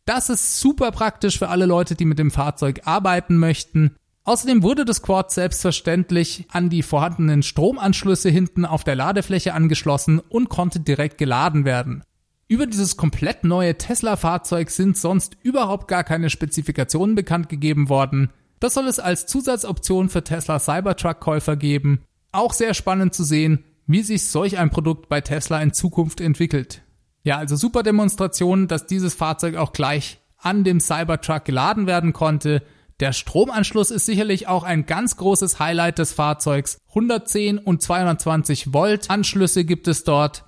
Das 0.06 0.30
ist 0.30 0.58
super 0.60 0.90
praktisch 0.90 1.38
für 1.38 1.50
alle 1.50 1.66
Leute, 1.66 1.94
die 1.94 2.06
mit 2.06 2.18
dem 2.18 2.30
Fahrzeug 2.30 2.80
arbeiten 2.86 3.36
möchten. 3.36 3.94
Außerdem 4.24 4.62
wurde 4.62 4.86
das 4.86 5.02
Quad 5.02 5.30
selbstverständlich 5.30 6.46
an 6.50 6.70
die 6.70 6.82
vorhandenen 6.82 7.42
Stromanschlüsse 7.42 8.30
hinten 8.30 8.64
auf 8.64 8.84
der 8.84 8.94
Ladefläche 8.94 9.52
angeschlossen 9.52 10.18
und 10.18 10.48
konnte 10.48 10.80
direkt 10.80 11.18
geladen 11.18 11.66
werden. 11.66 12.04
Über 12.46 12.66
dieses 12.66 12.96
komplett 12.96 13.44
neue 13.44 13.76
Tesla-Fahrzeug 13.76 14.70
sind 14.70 14.96
sonst 14.96 15.36
überhaupt 15.42 15.88
gar 15.88 16.04
keine 16.04 16.30
Spezifikationen 16.30 17.14
bekannt 17.14 17.50
gegeben 17.50 17.90
worden. 17.90 18.30
Das 18.60 18.74
soll 18.74 18.86
es 18.86 18.98
als 18.98 19.26
Zusatzoption 19.26 20.08
für 20.08 20.24
Tesla 20.24 20.58
Cybertruck-Käufer 20.58 21.56
geben. 21.56 22.02
Auch 22.32 22.52
sehr 22.52 22.74
spannend 22.74 23.14
zu 23.14 23.24
sehen, 23.24 23.64
wie 23.86 24.02
sich 24.02 24.26
solch 24.28 24.58
ein 24.58 24.70
Produkt 24.70 25.08
bei 25.08 25.20
Tesla 25.20 25.60
in 25.62 25.72
Zukunft 25.72 26.20
entwickelt. 26.20 26.82
Ja, 27.22 27.38
also 27.38 27.56
super 27.56 27.82
Demonstration, 27.82 28.68
dass 28.68 28.86
dieses 28.86 29.14
Fahrzeug 29.14 29.56
auch 29.56 29.72
gleich 29.72 30.18
an 30.36 30.64
dem 30.64 30.80
Cybertruck 30.80 31.44
geladen 31.44 31.86
werden 31.86 32.12
konnte. 32.12 32.62
Der 33.00 33.12
Stromanschluss 33.12 33.90
ist 33.90 34.06
sicherlich 34.06 34.48
auch 34.48 34.64
ein 34.64 34.86
ganz 34.86 35.16
großes 35.16 35.58
Highlight 35.58 35.98
des 35.98 36.12
Fahrzeugs. 36.12 36.78
110 36.88 37.58
und 37.58 37.80
220 37.80 38.72
Volt 38.72 39.10
Anschlüsse 39.10 39.64
gibt 39.64 39.88
es 39.88 40.04
dort. 40.04 40.44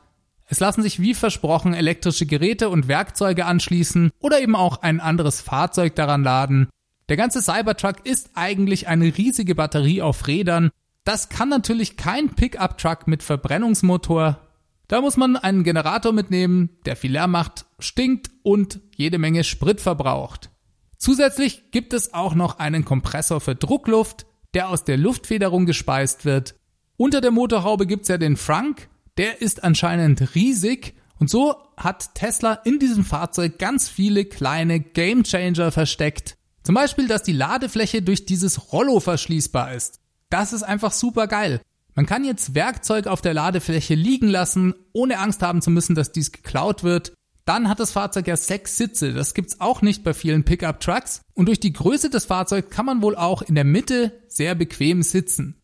Es 0.47 0.59
lassen 0.59 0.83
sich 0.83 1.01
wie 1.01 1.15
versprochen 1.15 1.75
elektrische 1.75 2.27
Geräte 2.27 2.71
und 2.71 2.89
Werkzeuge 2.89 3.47
anschließen 3.47 4.11
oder 4.19 4.41
eben 4.41 4.57
auch 4.57 4.83
ein 4.83 4.99
anderes 5.01 5.41
Fahrzeug 5.41 5.95
daran 5.95 6.25
laden. 6.25 6.69
Der 7.11 7.17
ganze 7.17 7.43
Cybertruck 7.43 8.07
ist 8.07 8.31
eigentlich 8.35 8.87
eine 8.87 9.07
riesige 9.19 9.57
Batterie 9.57 10.01
auf 10.01 10.29
Rädern. 10.29 10.71
Das 11.03 11.29
kann 11.29 11.49
natürlich 11.49 11.97
kein 11.97 12.37
Pickup-Truck 12.37 13.09
mit 13.09 13.25
Verbrennungsmotor. 13.25 14.39
Da 14.87 15.01
muss 15.01 15.17
man 15.17 15.37
einen 15.37 15.65
Generator 15.65 16.13
mitnehmen, 16.13 16.71
der 16.87 16.95
viel 16.95 17.11
Lärm 17.11 17.33
macht, 17.33 17.67
stinkt 17.81 18.31
und 18.45 18.79
jede 18.95 19.19
Menge 19.19 19.43
Sprit 19.43 19.81
verbraucht. 19.81 20.51
Zusätzlich 20.99 21.73
gibt 21.73 21.95
es 21.95 22.15
auch 22.15 22.37
noch 22.37 22.61
einen 22.61 22.85
Kompressor 22.85 23.41
für 23.41 23.57
Druckluft, 23.57 24.25
der 24.55 24.69
aus 24.69 24.85
der 24.85 24.97
Luftfederung 24.97 25.67
gespeist 25.67 26.25
wird. 26.25 26.55
Unter 26.97 27.21
der 27.21 27.33
Motorhaube 27.33 27.89
gibt's 27.89 28.07
ja 28.07 28.19
den 28.19 28.37
Frank, 28.37 28.89
der 29.19 29.43
ist 29.43 29.65
anscheinend 29.65 30.37
riesig 30.37 30.95
und 31.19 31.29
so 31.29 31.57
hat 31.77 32.15
Tesla 32.15 32.53
in 32.53 32.79
diesem 32.79 33.05
Fahrzeug 33.05 33.59
ganz 33.59 33.89
viele 33.89 34.27
kleine 34.27 34.79
Gamechanger 34.79 35.73
versteckt. 35.73 36.37
Zum 36.63 36.75
Beispiel, 36.75 37.09
dass 37.09 37.23
die 37.23 37.33
Ladefläche 37.33 38.03
durch 38.03 38.27
dieses 38.27 38.73
Rollo 38.73 39.01
verschließbar 39.01 39.75
ist. 39.75 40.01
Das 40.29 40.53
ist 40.53 40.63
einfach 40.63 40.93
super 40.93 41.27
geil. 41.27 41.61
Man 41.95 42.07
kann 42.07 42.25
jetzt 42.25 42.55
Werkzeug 42.55 43.07
auf 43.07 43.21
der 43.21 43.35
Ladefläche 43.35 43.95
liegen 43.95 44.29
lassen, 44.29 44.75
ohne 44.93 45.19
Angst 45.19 45.43
haben 45.43 45.61
zu 45.61 45.71
müssen, 45.71 45.95
dass 45.95 46.13
dies 46.13 46.33
geklaut 46.33 46.85
wird. 46.85 47.13
Dann 47.45 47.69
hat 47.69 47.81
das 47.81 47.91
Fahrzeug 47.91 48.29
ja 48.29 48.37
sechs 48.37 48.77
Sitze. 48.77 49.13
Das 49.13 49.35
gibt's 49.35 49.61
auch 49.61 49.83
nicht 49.83 50.05
bei 50.05 50.15
vielen 50.15 50.45
Pickup-Trucks. 50.45 51.23
Und 51.35 51.47
durch 51.47 51.59
die 51.59 51.73
Größe 51.73 52.11
des 52.11 52.27
Fahrzeugs 52.27 52.71
kann 52.71 52.87
man 52.87 53.03
wohl 53.03 53.17
auch 53.17 53.43
in 53.43 53.55
der 53.55 53.65
Mitte 53.65 54.13
sehr 54.29 54.55
bequem 54.55 55.03
sitzen. 55.03 55.57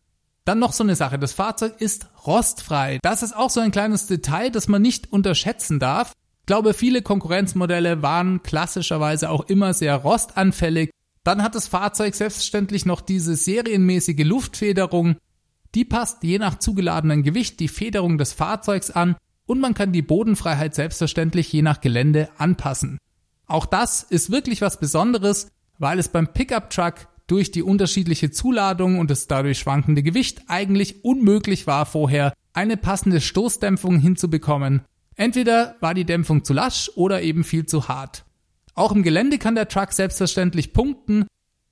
Dann 0.43 0.59
noch 0.59 0.73
so 0.73 0.83
eine 0.83 0.95
Sache. 0.95 1.19
Das 1.19 1.33
Fahrzeug 1.33 1.79
ist 1.79 2.07
rostfrei. 2.25 2.99
Das 3.03 3.23
ist 3.23 3.35
auch 3.35 3.49
so 3.49 3.59
ein 3.59 3.71
kleines 3.71 4.07
Detail, 4.07 4.49
das 4.49 4.67
man 4.67 4.81
nicht 4.81 5.11
unterschätzen 5.11 5.79
darf. 5.79 6.13
Ich 6.47 6.49
glaube, 6.49 6.73
viele 6.73 7.01
Konkurrenzmodelle 7.01 8.01
waren 8.01 8.41
klassischerweise 8.41 9.29
auch 9.31 9.49
immer 9.49 9.73
sehr 9.73 9.97
rostanfällig. 9.97 10.91
Dann 11.25 11.43
hat 11.43 11.55
das 11.55 11.67
Fahrzeug 11.67 12.15
selbstverständlich 12.15 12.85
noch 12.85 13.01
diese 13.01 13.35
serienmäßige 13.35 14.23
Luftfederung. 14.23 15.17
Die 15.75 15.83
passt 15.83 16.23
je 16.23 16.39
nach 16.39 16.57
zugeladenen 16.57 17.23
Gewicht 17.23 17.59
die 17.59 17.67
Federung 17.67 18.17
des 18.17 18.31
Fahrzeugs 18.31 18.91
an 18.91 19.17
und 19.45 19.59
man 19.59 19.73
kann 19.73 19.91
die 19.91 20.01
Bodenfreiheit 20.01 20.73
selbstverständlich 20.73 21.51
je 21.51 21.63
nach 21.63 21.81
Gelände 21.81 22.29
anpassen. 22.37 22.97
Auch 23.45 23.65
das 23.65 24.03
ist 24.03 24.31
wirklich 24.31 24.61
was 24.61 24.79
Besonderes, 24.79 25.49
weil 25.79 25.99
es 25.99 26.07
beim 26.07 26.31
Pickup 26.31 26.69
Truck 26.69 27.09
durch 27.27 27.51
die 27.51 27.61
unterschiedliche 27.61 28.31
Zuladung 28.31 28.99
und 28.99 29.11
das 29.11 29.27
dadurch 29.27 29.59
schwankende 29.59 30.01
Gewicht 30.01 30.43
eigentlich 30.47 31.03
unmöglich 31.03 31.67
war 31.67 31.85
vorher 31.85 32.31
eine 32.53 32.77
passende 32.77 33.19
Stoßdämpfung 33.19 33.99
hinzubekommen. 33.99 34.83
Entweder 35.17 35.75
war 35.81 35.93
die 35.93 36.05
Dämpfung 36.05 36.45
zu 36.45 36.53
lasch 36.53 36.91
oder 36.95 37.21
eben 37.21 37.43
viel 37.43 37.65
zu 37.65 37.87
hart. 37.87 38.23
Auch 38.75 38.91
im 38.91 39.01
Gelände 39.01 39.39
kann 39.39 39.55
der 39.55 39.67
Truck 39.67 39.91
selbstverständlich 39.91 40.71
punkten. 40.71 41.25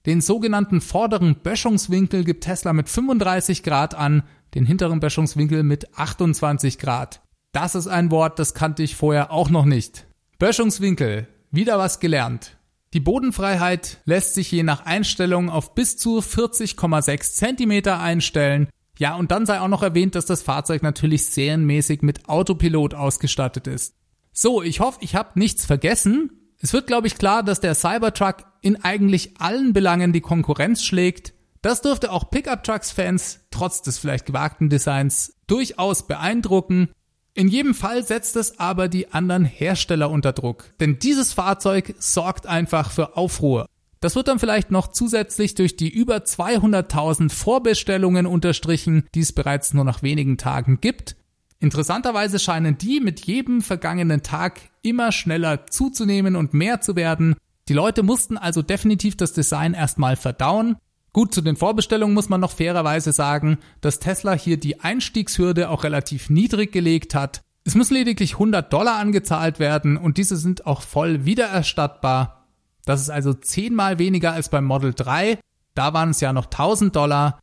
Den 0.07 0.19
sogenannten 0.19 0.81
vorderen 0.81 1.35
Böschungswinkel 1.35 2.23
gibt 2.23 2.43
Tesla 2.43 2.73
mit 2.73 2.89
35 2.89 3.61
Grad 3.61 3.93
an, 3.93 4.23
den 4.55 4.65
hinteren 4.65 4.99
Böschungswinkel 4.99 5.61
mit 5.61 5.95
28 5.97 6.79
Grad. 6.79 7.21
Das 7.51 7.75
ist 7.75 7.87
ein 7.87 8.09
Wort, 8.09 8.39
das 8.39 8.55
kannte 8.55 8.81
ich 8.81 8.95
vorher 8.95 9.31
auch 9.31 9.49
noch 9.49 9.65
nicht. 9.65 10.07
Böschungswinkel. 10.39 11.27
Wieder 11.51 11.77
was 11.77 11.99
gelernt. 11.99 12.57
Die 12.93 12.99
Bodenfreiheit 12.99 14.01
lässt 14.05 14.33
sich 14.33 14.51
je 14.51 14.63
nach 14.63 14.85
Einstellung 14.85 15.49
auf 15.49 15.75
bis 15.75 15.97
zu 15.97 16.19
40,6 16.19 17.33
cm 17.33 17.93
einstellen. 17.93 18.67
Ja, 18.97 19.15
und 19.15 19.31
dann 19.31 19.45
sei 19.45 19.59
auch 19.59 19.67
noch 19.67 19.83
erwähnt, 19.83 20.15
dass 20.15 20.25
das 20.25 20.41
Fahrzeug 20.41 20.83
natürlich 20.83 21.25
serienmäßig 21.25 22.01
mit 22.01 22.29
Autopilot 22.29 22.93
ausgestattet 22.93 23.67
ist. 23.67 23.95
So, 24.31 24.61
ich 24.61 24.79
hoffe, 24.79 24.99
ich 25.01 25.15
habe 25.15 25.37
nichts 25.39 25.65
vergessen. 25.65 26.31
Es 26.59 26.73
wird, 26.73 26.87
glaube 26.87 27.07
ich, 27.07 27.17
klar, 27.17 27.43
dass 27.43 27.59
der 27.59 27.75
Cybertruck 27.75 28.45
in 28.61 28.83
eigentlich 28.83 29.39
allen 29.39 29.73
Belangen 29.73 30.13
die 30.13 30.21
Konkurrenz 30.21 30.83
schlägt. 30.83 31.33
Das 31.61 31.81
dürfte 31.81 32.11
auch 32.11 32.29
Pickup-Trucks-Fans, 32.29 33.41
trotz 33.51 33.81
des 33.81 33.97
vielleicht 33.97 34.25
gewagten 34.25 34.69
Designs, 34.69 35.33
durchaus 35.47 36.07
beeindrucken. 36.07 36.89
In 37.33 37.47
jedem 37.47 37.73
Fall 37.73 38.05
setzt 38.05 38.35
es 38.35 38.59
aber 38.59 38.87
die 38.87 39.11
anderen 39.11 39.45
Hersteller 39.45 40.09
unter 40.09 40.31
Druck, 40.31 40.73
denn 40.79 40.99
dieses 40.99 41.33
Fahrzeug 41.33 41.95
sorgt 41.99 42.47
einfach 42.47 42.91
für 42.91 43.17
Aufruhr. 43.17 43.65
Das 44.05 44.15
wird 44.15 44.27
dann 44.27 44.37
vielleicht 44.37 44.69
noch 44.69 44.89
zusätzlich 44.89 45.55
durch 45.55 45.77
die 45.77 45.89
über 45.89 46.17
200.000 46.17 47.31
Vorbestellungen 47.31 48.27
unterstrichen, 48.27 49.07
die 49.15 49.21
es 49.21 49.33
bereits 49.33 49.73
nur 49.73 49.83
nach 49.83 50.03
wenigen 50.03 50.37
Tagen 50.37 50.79
gibt. 50.79 51.15
Interessanterweise 51.59 52.37
scheinen 52.37 52.77
die 52.77 52.99
mit 52.99 53.21
jedem 53.21 53.63
vergangenen 53.63 54.21
Tag 54.21 54.61
immer 54.83 55.11
schneller 55.11 55.65
zuzunehmen 55.65 56.35
und 56.35 56.53
mehr 56.53 56.81
zu 56.81 56.95
werden. 56.95 57.35
Die 57.67 57.73
Leute 57.73 58.03
mussten 58.03 58.37
also 58.37 58.61
definitiv 58.61 59.17
das 59.17 59.33
Design 59.33 59.73
erstmal 59.73 60.17
verdauen 60.17 60.75
Gut, 61.11 61.33
zu 61.33 61.41
den 61.41 61.55
Vorbestellungen 61.55 62.13
muss 62.13 62.29
man 62.29 62.41
noch 62.41 62.51
fairerweise 62.51 63.11
sagen, 63.11 63.57
dass 63.81 63.97
Tesla 63.97 64.33
hier 64.33 64.57
die 64.57 64.81
Einstiegshürde 64.81 65.71
auch 65.71 65.83
relativ 65.83 66.29
niedrig 66.29 66.71
gelegt 66.71 67.15
hat. 67.15 67.41
Es 67.63 67.73
müssen 67.73 67.95
lediglich 67.95 68.33
100 68.33 68.71
Dollar 68.71 68.99
angezahlt 68.99 69.57
werden 69.57 69.97
und 69.97 70.17
diese 70.17 70.35
sind 70.35 70.67
auch 70.67 70.83
voll 70.83 71.25
wiedererstattbar. 71.25 72.44
Das 72.85 73.01
ist 73.01 73.09
also 73.09 73.33
zehnmal 73.33 73.99
weniger 73.99 74.33
als 74.33 74.49
beim 74.49 74.65
Model 74.65 74.93
3. 74.93 75.39
Da 75.73 75.93
waren 75.93 76.11
es 76.11 76.21
ja 76.21 76.33
noch 76.33 76.45
1000 76.45 76.95
Dollar. 76.95 77.39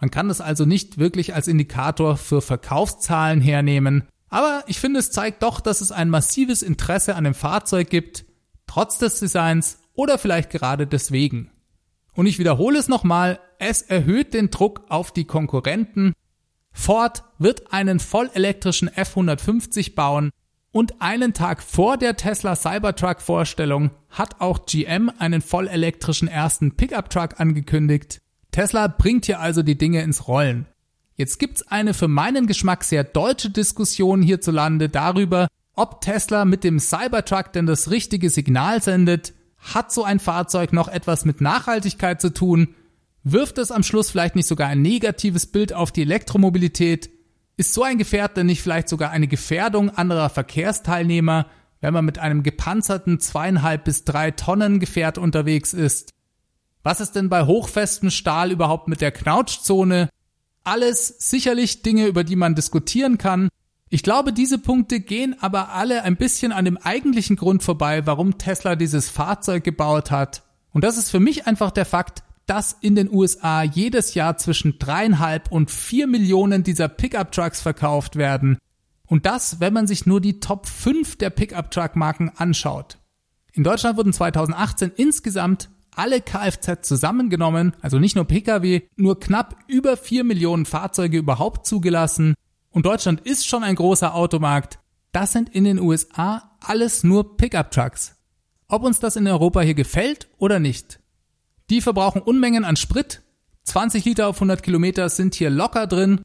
Man 0.00 0.10
kann 0.10 0.28
das 0.28 0.40
also 0.40 0.64
nicht 0.64 0.98
wirklich 0.98 1.34
als 1.34 1.46
Indikator 1.46 2.16
für 2.16 2.40
Verkaufszahlen 2.40 3.40
hernehmen. 3.40 4.08
Aber 4.30 4.64
ich 4.66 4.80
finde, 4.80 5.00
es 5.00 5.10
zeigt 5.10 5.42
doch, 5.42 5.60
dass 5.60 5.80
es 5.80 5.92
ein 5.92 6.08
massives 6.08 6.62
Interesse 6.62 7.16
an 7.16 7.24
dem 7.24 7.34
Fahrzeug 7.34 7.90
gibt, 7.90 8.24
trotz 8.66 8.98
des 8.98 9.20
Designs 9.20 9.78
oder 9.92 10.18
vielleicht 10.18 10.50
gerade 10.50 10.86
deswegen. 10.86 11.50
Und 12.14 12.26
ich 12.26 12.38
wiederhole 12.38 12.78
es 12.78 12.88
nochmal, 12.88 13.40
es 13.58 13.82
erhöht 13.82 14.32
den 14.32 14.50
Druck 14.50 14.84
auf 14.88 15.12
die 15.12 15.24
Konkurrenten. 15.24 16.14
Ford 16.72 17.24
wird 17.38 17.72
einen 17.72 18.00
vollelektrischen 18.00 18.88
F150 18.88 19.94
bauen 19.94 20.30
und 20.72 21.00
einen 21.00 21.34
Tag 21.34 21.62
vor 21.62 21.96
der 21.96 22.16
Tesla 22.16 22.54
Cybertruck 22.54 23.20
Vorstellung 23.20 23.90
hat 24.08 24.40
auch 24.40 24.66
GM 24.66 25.10
einen 25.18 25.42
vollelektrischen 25.42 26.28
ersten 26.28 26.76
Pickup 26.76 27.10
Truck 27.10 27.40
angekündigt. 27.40 28.20
Tesla 28.52 28.88
bringt 28.88 29.26
hier 29.26 29.40
also 29.40 29.62
die 29.62 29.78
Dinge 29.78 30.02
ins 30.02 30.28
Rollen. 30.28 30.66
Jetzt 31.16 31.38
gibt's 31.38 31.66
eine 31.66 31.92
für 31.92 32.08
meinen 32.08 32.46
Geschmack 32.46 32.84
sehr 32.84 33.04
deutsche 33.04 33.50
Diskussion 33.50 34.22
hierzulande 34.22 34.88
darüber, 34.88 35.48
ob 35.74 36.00
Tesla 36.00 36.44
mit 36.44 36.64
dem 36.64 36.78
Cybertruck 36.78 37.52
denn 37.52 37.66
das 37.66 37.90
richtige 37.90 38.30
Signal 38.30 38.82
sendet, 38.82 39.34
hat 39.58 39.92
so 39.92 40.04
ein 40.04 40.20
Fahrzeug 40.20 40.72
noch 40.72 40.88
etwas 40.88 41.24
mit 41.24 41.40
Nachhaltigkeit 41.40 42.20
zu 42.20 42.32
tun? 42.32 42.74
Wirft 43.22 43.58
es 43.58 43.70
am 43.70 43.82
Schluss 43.82 44.10
vielleicht 44.10 44.34
nicht 44.34 44.46
sogar 44.46 44.68
ein 44.68 44.82
negatives 44.82 45.46
Bild 45.46 45.72
auf 45.72 45.92
die 45.92 46.02
Elektromobilität? 46.02 47.10
Ist 47.56 47.74
so 47.74 47.82
ein 47.82 47.98
Gefährt 47.98 48.36
denn 48.36 48.46
nicht 48.46 48.62
vielleicht 48.62 48.88
sogar 48.88 49.10
eine 49.10 49.28
Gefährdung 49.28 49.90
anderer 49.90 50.30
Verkehrsteilnehmer, 50.30 51.46
wenn 51.80 51.94
man 51.94 52.04
mit 52.04 52.18
einem 52.18 52.42
gepanzerten 52.42 53.20
zweieinhalb 53.20 53.84
bis 53.84 54.04
drei 54.04 54.30
Tonnen 54.30 54.80
Gefährt 54.80 55.18
unterwegs 55.18 55.72
ist? 55.72 56.12
Was 56.82 57.00
ist 57.00 57.12
denn 57.16 57.28
bei 57.28 57.44
hochfestem 57.44 58.10
Stahl 58.10 58.50
überhaupt 58.50 58.88
mit 58.88 59.00
der 59.00 59.12
Knautschzone? 59.12 60.08
Alles 60.64 61.08
sicherlich 61.18 61.82
Dinge, 61.82 62.06
über 62.06 62.24
die 62.24 62.36
man 62.36 62.54
diskutieren 62.54 63.18
kann, 63.18 63.48
ich 63.92 64.04
glaube, 64.04 64.32
diese 64.32 64.58
Punkte 64.58 65.00
gehen 65.00 65.34
aber 65.40 65.70
alle 65.70 66.04
ein 66.04 66.16
bisschen 66.16 66.52
an 66.52 66.64
dem 66.64 66.76
eigentlichen 66.76 67.34
Grund 67.34 67.64
vorbei, 67.64 68.06
warum 68.06 68.38
Tesla 68.38 68.76
dieses 68.76 69.08
Fahrzeug 69.08 69.64
gebaut 69.64 70.12
hat. 70.12 70.44
Und 70.72 70.84
das 70.84 70.96
ist 70.96 71.10
für 71.10 71.18
mich 71.18 71.48
einfach 71.48 71.72
der 71.72 71.84
Fakt, 71.84 72.22
dass 72.46 72.76
in 72.80 72.94
den 72.94 73.12
USA 73.12 73.62
jedes 73.62 74.14
Jahr 74.14 74.36
zwischen 74.36 74.78
dreieinhalb 74.78 75.52
und 75.52 75.70
vier 75.70 76.06
Millionen 76.06 76.62
dieser 76.62 76.88
Pickup-Trucks 76.88 77.60
verkauft 77.60 78.16
werden. 78.16 78.58
Und 79.06 79.26
das, 79.26 79.60
wenn 79.60 79.72
man 79.72 79.86
sich 79.86 80.06
nur 80.06 80.20
die 80.20 80.40
Top 80.40 80.66
5 80.66 81.16
der 81.16 81.30
Pickup-Truck-Marken 81.30 82.30
anschaut. 82.36 82.98
In 83.52 83.64
Deutschland 83.64 83.96
wurden 83.96 84.12
2018 84.12 84.92
insgesamt 84.96 85.70
alle 85.94 86.20
Kfz 86.20 86.86
zusammengenommen, 86.86 87.74
also 87.80 87.98
nicht 87.98 88.14
nur 88.14 88.24
Pkw, 88.24 88.82
nur 88.96 89.18
knapp 89.18 89.56
über 89.66 89.96
4 89.96 90.24
Millionen 90.24 90.64
Fahrzeuge 90.64 91.18
überhaupt 91.18 91.66
zugelassen 91.66 92.34
und 92.70 92.86
Deutschland 92.86 93.20
ist 93.22 93.46
schon 93.46 93.64
ein 93.64 93.74
großer 93.74 94.14
Automarkt, 94.14 94.78
das 95.12 95.32
sind 95.32 95.48
in 95.48 95.64
den 95.64 95.80
USA 95.80 96.56
alles 96.60 97.02
nur 97.02 97.36
Pickup-Trucks. 97.36 98.16
Ob 98.68 98.84
uns 98.84 99.00
das 99.00 99.16
in 99.16 99.26
Europa 99.26 99.60
hier 99.60 99.74
gefällt 99.74 100.28
oder 100.38 100.60
nicht. 100.60 100.99
Die 101.70 101.80
verbrauchen 101.80 102.20
Unmengen 102.20 102.64
an 102.64 102.76
Sprit. 102.76 103.22
20 103.62 104.04
Liter 104.04 104.26
auf 104.26 104.36
100 104.36 104.62
Kilometer 104.62 105.08
sind 105.08 105.36
hier 105.36 105.50
locker 105.50 105.86
drin. 105.86 106.20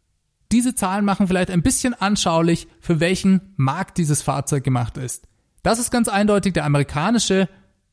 Diese 0.52 0.74
Zahlen 0.74 1.06
machen 1.06 1.28
vielleicht 1.28 1.52
ein 1.52 1.62
bisschen 1.62 1.94
anschaulich, 1.94 2.68
für 2.80 3.00
welchen 3.00 3.54
Markt 3.56 4.00
dieses 4.00 4.24
Fahrzeug 4.24 4.64
gemacht 4.64 4.98
ist. 4.98 5.28
Das 5.62 5.78
ist 5.78 5.92
ganz 5.92 6.08
eindeutig 6.08 6.54
der 6.54 6.66
amerikanische. 6.66 7.48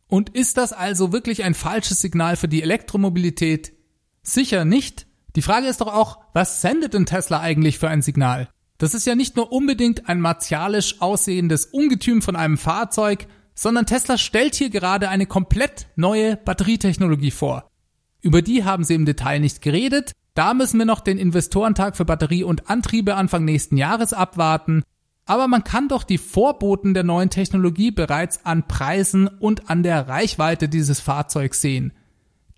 Und 0.09 0.31
ist 0.31 0.57
das 0.57 0.73
also 0.73 1.13
wirklich 1.13 1.45
ein 1.45 1.55
falsches 1.55 2.01
Signal 2.01 2.37
für 2.37 2.49
die 2.49 2.63
Elektromobilität? 2.63 3.73
Sicher 4.23 4.65
nicht. 4.65 5.07
Die 5.37 5.43
Frage 5.43 5.67
ist 5.67 5.81
doch 5.83 5.93
auch, 5.93 6.21
was 6.33 6.63
sendet 6.63 6.95
denn 6.95 7.07
Tesla 7.07 7.41
eigentlich 7.41 7.79
für 7.79 7.89
ein 7.89 8.03
Signal? 8.03 8.49
Das 8.79 8.95
ist 8.95 9.07
ja 9.07 9.15
nicht 9.15 9.37
nur 9.37 9.53
unbedingt 9.53 10.09
ein 10.09 10.21
martialisch 10.21 11.01
aussehendes 11.01 11.67
Ungetüm 11.67 12.23
von 12.23 12.37
einem 12.37 12.59
Fahrzeug, 12.59 13.27
sondern 13.55 13.87
Tesla 13.87 14.19
stellt 14.19 14.55
hier 14.55 14.71
gerade 14.71 15.09
eine 15.09 15.27
komplett 15.27 15.87
neue 15.97 16.37
Batterietechnologie 16.37 17.31
vor. 17.31 17.69
Über 18.21 18.43
die 18.43 18.65
haben 18.65 18.85
sie 18.85 18.95
im 18.95 19.05
Detail 19.05 19.41
nicht 19.41 19.63
geredet, 19.63 20.13
da 20.35 20.55
müssen 20.55 20.79
wir 20.79 20.87
noch 20.87 21.01
den 21.01 21.19
Investorentag 21.19 21.97
für 21.97 22.05
Batterie 22.05 22.45
und 22.45 22.71
Antriebe 22.71 23.17
Anfang 23.17 23.45
nächsten 23.45 23.77
Jahres 23.77 24.13
abwarten, 24.13 24.83
aber 25.27 25.47
man 25.47 25.65
kann 25.65 25.89
doch 25.89 26.05
die 26.05 26.19
Vorboten 26.19 26.95
der 26.95 27.05
neuen 27.05 27.31
Technologie 27.31 27.91
bereits 27.91 28.45
an 28.45 28.67
Preisen 28.67 29.29
und 29.29 29.71
an 29.71 29.83
der 29.83 30.09
Reichweite 30.09 30.69
dieses 30.69 31.01
Fahrzeugs 31.01 31.61
sehen. 31.61 31.93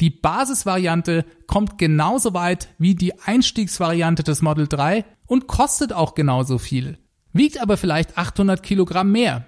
Die 0.00 0.10
Basisvariante 0.10 1.24
kommt 1.46 1.78
genauso 1.78 2.34
weit 2.34 2.68
wie 2.78 2.94
die 2.94 3.18
Einstiegsvariante 3.20 4.22
des 4.22 4.42
Model 4.42 4.66
3 4.66 5.04
und 5.26 5.46
kostet 5.46 5.92
auch 5.92 6.14
genauso 6.14 6.58
viel, 6.58 6.98
wiegt 7.32 7.60
aber 7.60 7.76
vielleicht 7.76 8.18
800 8.18 8.62
Kilogramm 8.62 9.12
mehr. 9.12 9.46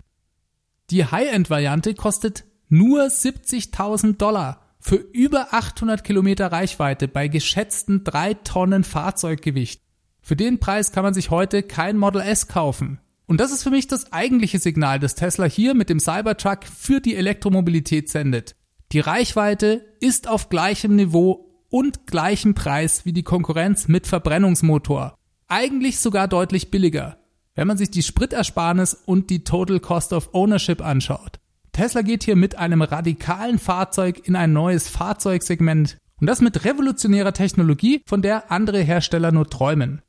Die 0.90 1.05
High-End-Variante 1.05 1.94
kostet 1.94 2.44
nur 2.68 3.03
70.000 3.03 4.18
Dollar 4.18 4.62
für 4.79 4.94
über 4.94 5.53
800 5.53 6.05
Kilometer 6.05 6.53
Reichweite 6.53 7.09
bei 7.09 7.27
geschätzten 7.27 8.05
3 8.05 8.35
Tonnen 8.35 8.85
Fahrzeuggewicht. 8.85 9.83
Für 10.20 10.37
den 10.37 10.61
Preis 10.61 10.92
kann 10.92 11.03
man 11.03 11.12
sich 11.14 11.31
heute 11.31 11.64
kein 11.64 11.96
Model 11.96 12.20
S 12.20 12.46
kaufen. 12.46 13.01
Und 13.27 13.40
das 13.40 13.51
ist 13.51 13.64
für 13.64 13.70
mich 13.70 13.88
das 13.88 14.12
eigentliche 14.12 14.61
Signal, 14.61 15.01
das 15.01 15.16
Tesla 15.16 15.46
hier 15.46 15.75
mit 15.75 15.90
dem 15.90 15.99
Cybertruck 15.99 16.64
für 16.64 17.01
die 17.01 17.16
Elektromobilität 17.16 18.09
sendet. 18.09 18.55
Die 18.92 19.01
Reichweite 19.01 19.85
ist 19.99 20.29
auf 20.29 20.49
gleichem 20.49 20.94
Niveau 20.94 21.51
und 21.68 22.07
gleichem 22.07 22.55
Preis 22.55 23.05
wie 23.05 23.12
die 23.12 23.25
Konkurrenz 23.25 23.88
mit 23.88 24.07
Verbrennungsmotor. 24.07 25.16
Eigentlich 25.49 25.99
sogar 25.99 26.29
deutlich 26.29 26.70
billiger, 26.70 27.18
wenn 27.57 27.66
man 27.66 27.77
sich 27.77 27.90
die 27.90 28.03
Spritersparnis 28.03 28.95
und 28.95 29.31
die 29.31 29.42
Total 29.42 29.81
Cost 29.81 30.12
of 30.12 30.31
Ownership 30.33 30.81
anschaut. 30.81 31.40
Tesla 31.73 32.03
geht 32.03 32.23
hier 32.23 32.37
mit 32.37 32.57
einem 32.57 32.83
radikalen 32.83 33.59
Fahrzeug 33.59 34.23
in 34.27 34.37
ein 34.37 34.53
neues 34.53 34.88
Fahrzeugsegment 34.88 35.99
und 36.21 36.27
das 36.27 36.40
mit 36.40 36.64
revolutionärer 36.64 37.33
Technologie, 37.33 38.01
von 38.07 38.23
der 38.23 38.51
andere 38.51 38.81
Hersteller 38.81 39.33
nur 39.33 39.51
träumen. 39.51 40.01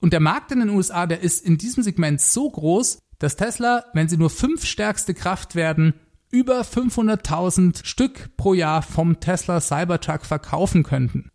Und 0.00 0.12
der 0.12 0.20
Markt 0.20 0.50
in 0.50 0.60
den 0.60 0.70
USA, 0.70 1.06
der 1.06 1.20
ist 1.20 1.44
in 1.44 1.58
diesem 1.58 1.82
Segment 1.82 2.20
so 2.20 2.50
groß, 2.50 2.98
dass 3.18 3.36
Tesla, 3.36 3.84
wenn 3.92 4.08
sie 4.08 4.16
nur 4.16 4.30
fünf 4.30 4.64
stärkste 4.64 5.14
Kraft 5.14 5.54
werden, 5.54 5.94
über 6.30 6.62
500.000 6.62 7.86
Stück 7.86 8.36
pro 8.36 8.54
Jahr 8.54 8.82
vom 8.82 9.20
Tesla 9.20 9.60
Cybertruck 9.60 10.26
verkaufen 10.26 10.82
könnten. 10.82 11.30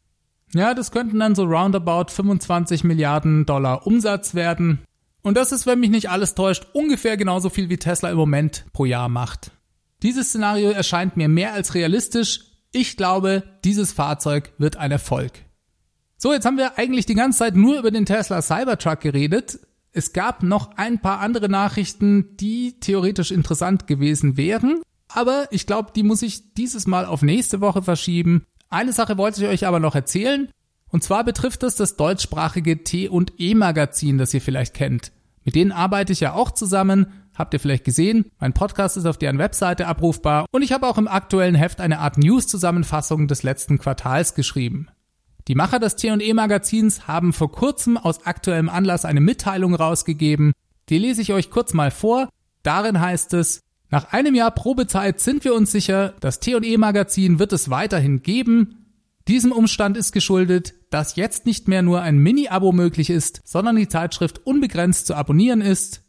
Ja, 0.54 0.74
das 0.74 0.92
könnten 0.92 1.20
dann 1.20 1.36
so 1.36 1.46
roundabout 1.46 2.12
25 2.12 2.84
Milliarden 2.84 3.46
Dollar 3.46 3.88
Umsatz 3.88 4.36
werden. 4.36 4.80
Und 5.22 5.36
das 5.36 5.52
ist, 5.52 5.66
wenn 5.66 5.80
mich 5.80 5.90
nicht 5.90 6.10
alles 6.10 6.36
täuscht, 6.36 6.68
ungefähr 6.74 7.18
genauso 7.18 7.50
viel 7.50 7.70
wie 7.70 7.78
Tesla 7.78 8.10
im 8.10 8.18
Moment 8.18 8.66
pro 8.74 8.86
Jahr 8.86 9.10
macht. 9.10 9.52
Dieses 10.02 10.30
Szenario 10.30 10.70
erscheint 10.70 11.18
mir 11.18 11.28
mehr 11.28 11.54
als 11.54 11.74
realistisch. 11.76 12.42
Ich 12.72 12.96
glaube, 12.96 13.44
dieses 13.64 13.92
Fahrzeug 13.92 14.54
wird 14.58 14.78
ein 14.78 14.92
Erfolg. 14.92 15.34
So, 16.18 16.34
jetzt 16.34 16.46
haben 16.46 16.58
wir 16.58 16.78
eigentlich 16.78 17.06
die 17.06 17.16
ganze 17.16 17.40
Zeit 17.40 17.56
nur 17.56 17.80
über 17.80 17.92
den 17.92 18.06
Tesla 18.06 18.42
Cybertruck 18.42 19.02
geredet. 19.02 19.60
Es 19.92 20.14
gab 20.14 20.44
noch 20.44 20.78
ein 20.78 21.02
paar 21.02 21.20
andere 21.20 21.50
Nachrichten, 21.50 22.38
die 22.38 22.80
theoretisch 22.80 23.32
interessant 23.32 23.88
gewesen 23.88 24.38
wären. 24.38 24.82
Aber 25.08 25.48
ich 25.52 25.66
glaube, 25.66 25.92
die 25.96 26.04
muss 26.04 26.22
ich 26.22 26.54
dieses 26.54 26.88
Mal 26.88 27.06
auf 27.06 27.22
nächste 27.22 27.62
Woche 27.62 27.82
verschieben. 27.82 28.46
Eine 28.70 28.94
Sache 28.94 29.18
wollte 29.18 29.42
ich 29.42 29.50
euch 29.50 29.66
aber 29.66 29.80
noch 29.80 29.96
erzählen. 29.96 30.50
Und 30.92 31.04
zwar 31.04 31.24
betrifft 31.24 31.64
es 31.64 31.76
das 31.76 31.96
deutschsprachige 31.98 32.84
T 32.84 33.08
und 33.08 33.34
E 33.38 33.54
Magazin, 33.54 34.18
das 34.18 34.34
ihr 34.34 34.42
vielleicht 34.42 34.74
kennt. 34.74 35.12
Mit 35.46 35.56
denen 35.56 35.72
arbeite 35.72 36.14
ich 36.14 36.20
ja 36.20 36.34
auch 36.34 36.52
zusammen. 36.52 37.08
Habt 37.36 37.54
ihr 37.54 37.60
vielleicht 37.60 37.86
gesehen? 37.86 38.26
Mein 38.40 38.54
Podcast 38.54 38.98
ist 38.98 39.06
auf 39.06 39.18
deren 39.18 39.38
Webseite 39.38 39.88
abrufbar 39.88 40.46
und 40.52 40.62
ich 40.62 40.72
habe 40.74 40.88
auch 40.88 40.98
im 40.98 41.08
aktuellen 41.08 41.56
Heft 41.56 41.80
eine 41.80 42.00
Art 42.00 42.18
News-Zusammenfassung 42.18 43.28
des 43.28 43.44
letzten 43.44 43.78
Quartals 43.78 44.36
geschrieben. 44.36 44.90
Die 45.48 45.56
Macher 45.56 45.80
des 45.80 45.96
T&E 45.96 46.34
Magazins 46.34 47.08
haben 47.08 47.34
vor 47.34 47.52
kurzem 47.52 47.98
aus 47.98 48.26
aktuellem 48.26 48.70
Anlass 48.70 49.06
eine 49.06 49.22
Mitteilung 49.22 49.74
rausgegeben. 49.74 50.52
Die 50.90 50.98
lese 50.98 51.22
ich 51.22 51.34
euch 51.34 51.50
kurz 51.50 51.74
mal 51.74 51.92
vor. 51.92 52.30
Darin 52.62 53.00
heißt 53.00 53.34
es, 53.34 53.62
nach 53.90 54.12
einem 54.12 54.36
Jahr 54.36 54.52
Probezeit 54.52 55.20
sind 55.20 55.44
wir 55.44 55.56
uns 55.56 55.72
sicher, 55.72 56.14
das 56.20 56.40
T&E 56.40 56.78
Magazin 56.78 57.40
wird 57.40 57.54
es 57.54 57.70
weiterhin 57.70 58.22
geben. 58.22 58.86
Diesem 59.28 59.52
Umstand 59.52 59.98
ist 59.98 60.12
geschuldet, 60.12 60.76
dass 60.90 61.16
jetzt 61.16 61.46
nicht 61.46 61.68
mehr 61.68 61.82
nur 61.82 62.02
ein 62.02 62.18
Mini-Abo 62.18 62.72
möglich 62.72 63.10
ist, 63.10 63.42
sondern 63.46 63.76
die 63.76 63.88
Zeitschrift 63.88 64.46
unbegrenzt 64.46 65.08
zu 65.08 65.16
abonnieren 65.16 65.62
ist. 65.62 66.04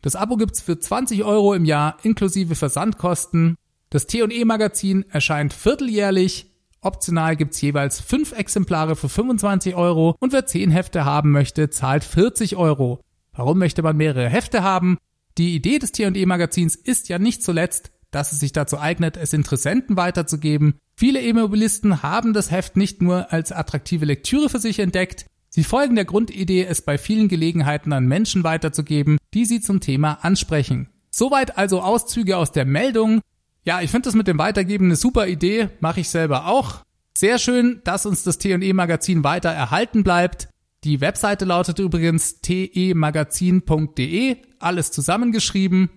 Das 0.00 0.16
Abo 0.16 0.36
gibt's 0.36 0.60
für 0.60 0.78
20 0.78 1.24
Euro 1.24 1.54
im 1.54 1.64
Jahr 1.64 1.96
inklusive 2.02 2.54
Versandkosten. 2.54 3.56
Das 3.90 4.06
T&E 4.06 4.44
Magazin 4.44 5.04
erscheint 5.10 5.52
vierteljährlich. 5.52 6.50
Optional 6.80 7.36
gibt's 7.36 7.60
jeweils 7.60 8.00
fünf 8.00 8.32
Exemplare 8.32 8.96
für 8.96 9.08
25 9.08 9.76
Euro 9.76 10.16
und 10.18 10.32
wer 10.32 10.46
10 10.46 10.70
Hefte 10.72 11.04
haben 11.04 11.30
möchte, 11.30 11.70
zahlt 11.70 12.02
40 12.02 12.56
Euro. 12.56 13.00
Warum 13.32 13.58
möchte 13.58 13.82
man 13.82 13.96
mehrere 13.96 14.28
Hefte 14.28 14.62
haben? 14.62 14.98
Die 15.38 15.54
Idee 15.54 15.78
des 15.78 15.92
T&E 15.92 16.26
Magazins 16.26 16.74
ist 16.74 17.08
ja 17.08 17.18
nicht 17.18 17.42
zuletzt, 17.42 17.92
dass 18.12 18.30
es 18.30 18.38
sich 18.38 18.52
dazu 18.52 18.78
eignet, 18.78 19.16
es 19.16 19.32
Interessenten 19.32 19.96
weiterzugeben. 19.96 20.74
Viele 20.94 21.20
E-Mobilisten 21.20 22.04
haben 22.04 22.32
das 22.32 22.52
Heft 22.52 22.76
nicht 22.76 23.02
nur 23.02 23.32
als 23.32 23.50
attraktive 23.50 24.04
Lektüre 24.04 24.48
für 24.48 24.60
sich 24.60 24.78
entdeckt, 24.78 25.26
sie 25.48 25.64
folgen 25.64 25.96
der 25.96 26.04
Grundidee, 26.04 26.64
es 26.64 26.82
bei 26.82 26.98
vielen 26.98 27.26
Gelegenheiten 27.28 27.92
an 27.92 28.06
Menschen 28.06 28.44
weiterzugeben, 28.44 29.18
die 29.34 29.44
sie 29.44 29.60
zum 29.60 29.80
Thema 29.80 30.18
ansprechen. 30.22 30.88
Soweit 31.10 31.58
also 31.58 31.82
Auszüge 31.82 32.36
aus 32.36 32.52
der 32.52 32.64
Meldung. 32.64 33.20
Ja, 33.64 33.80
ich 33.80 33.90
finde 33.90 34.06
das 34.06 34.14
mit 34.14 34.28
dem 34.28 34.38
Weitergeben 34.38 34.84
eine 34.86 34.96
super 34.96 35.26
Idee, 35.26 35.68
mache 35.80 36.00
ich 36.00 36.08
selber 36.08 36.46
auch. 36.46 36.82
Sehr 37.16 37.38
schön, 37.38 37.82
dass 37.84 38.06
uns 38.06 38.24
das 38.24 38.38
T&E 38.38 38.72
Magazin 38.72 39.24
weiter 39.24 39.50
erhalten 39.50 40.02
bleibt. 40.04 40.48
Die 40.84 41.00
Webseite 41.00 41.44
lautet 41.44 41.78
übrigens 41.78 42.40
temagazin.de, 42.40 44.36
alles 44.58 44.90
zusammengeschrieben. 44.90 45.90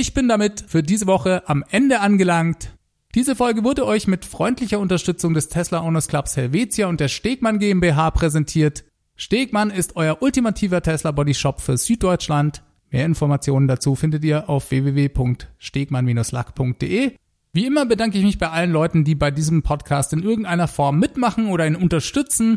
Ich 0.00 0.14
bin 0.14 0.28
damit 0.28 0.64
für 0.68 0.84
diese 0.84 1.08
Woche 1.08 1.42
am 1.48 1.64
Ende 1.72 1.98
angelangt. 1.98 2.72
Diese 3.16 3.34
Folge 3.34 3.64
wurde 3.64 3.84
euch 3.84 4.06
mit 4.06 4.24
freundlicher 4.24 4.78
Unterstützung 4.78 5.34
des 5.34 5.48
Tesla 5.48 5.82
Owners 5.82 6.06
Clubs 6.06 6.36
Helvetia 6.36 6.86
und 6.86 7.00
der 7.00 7.08
Stegmann 7.08 7.58
GmbH 7.58 8.12
präsentiert. 8.12 8.84
Stegmann 9.16 9.70
ist 9.70 9.96
euer 9.96 10.22
ultimativer 10.22 10.82
Tesla 10.82 11.10
Body 11.10 11.34
Shop 11.34 11.60
für 11.60 11.76
Süddeutschland. 11.76 12.62
Mehr 12.90 13.06
Informationen 13.06 13.66
dazu 13.66 13.96
findet 13.96 14.22
ihr 14.22 14.48
auf 14.48 14.70
www.stegmann-lack.de. 14.70 17.16
Wie 17.52 17.66
immer 17.66 17.84
bedanke 17.84 18.18
ich 18.18 18.24
mich 18.24 18.38
bei 18.38 18.50
allen 18.50 18.70
Leuten, 18.70 19.02
die 19.02 19.16
bei 19.16 19.32
diesem 19.32 19.64
Podcast 19.64 20.12
in 20.12 20.22
irgendeiner 20.22 20.68
Form 20.68 21.00
mitmachen 21.00 21.48
oder 21.48 21.66
ihn 21.66 21.74
unterstützen. 21.74 22.56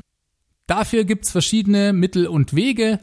Dafür 0.67 1.05
gibt's 1.05 1.31
verschiedene 1.31 1.91
Mittel 1.91 2.27
und 2.27 2.55
Wege. 2.55 2.99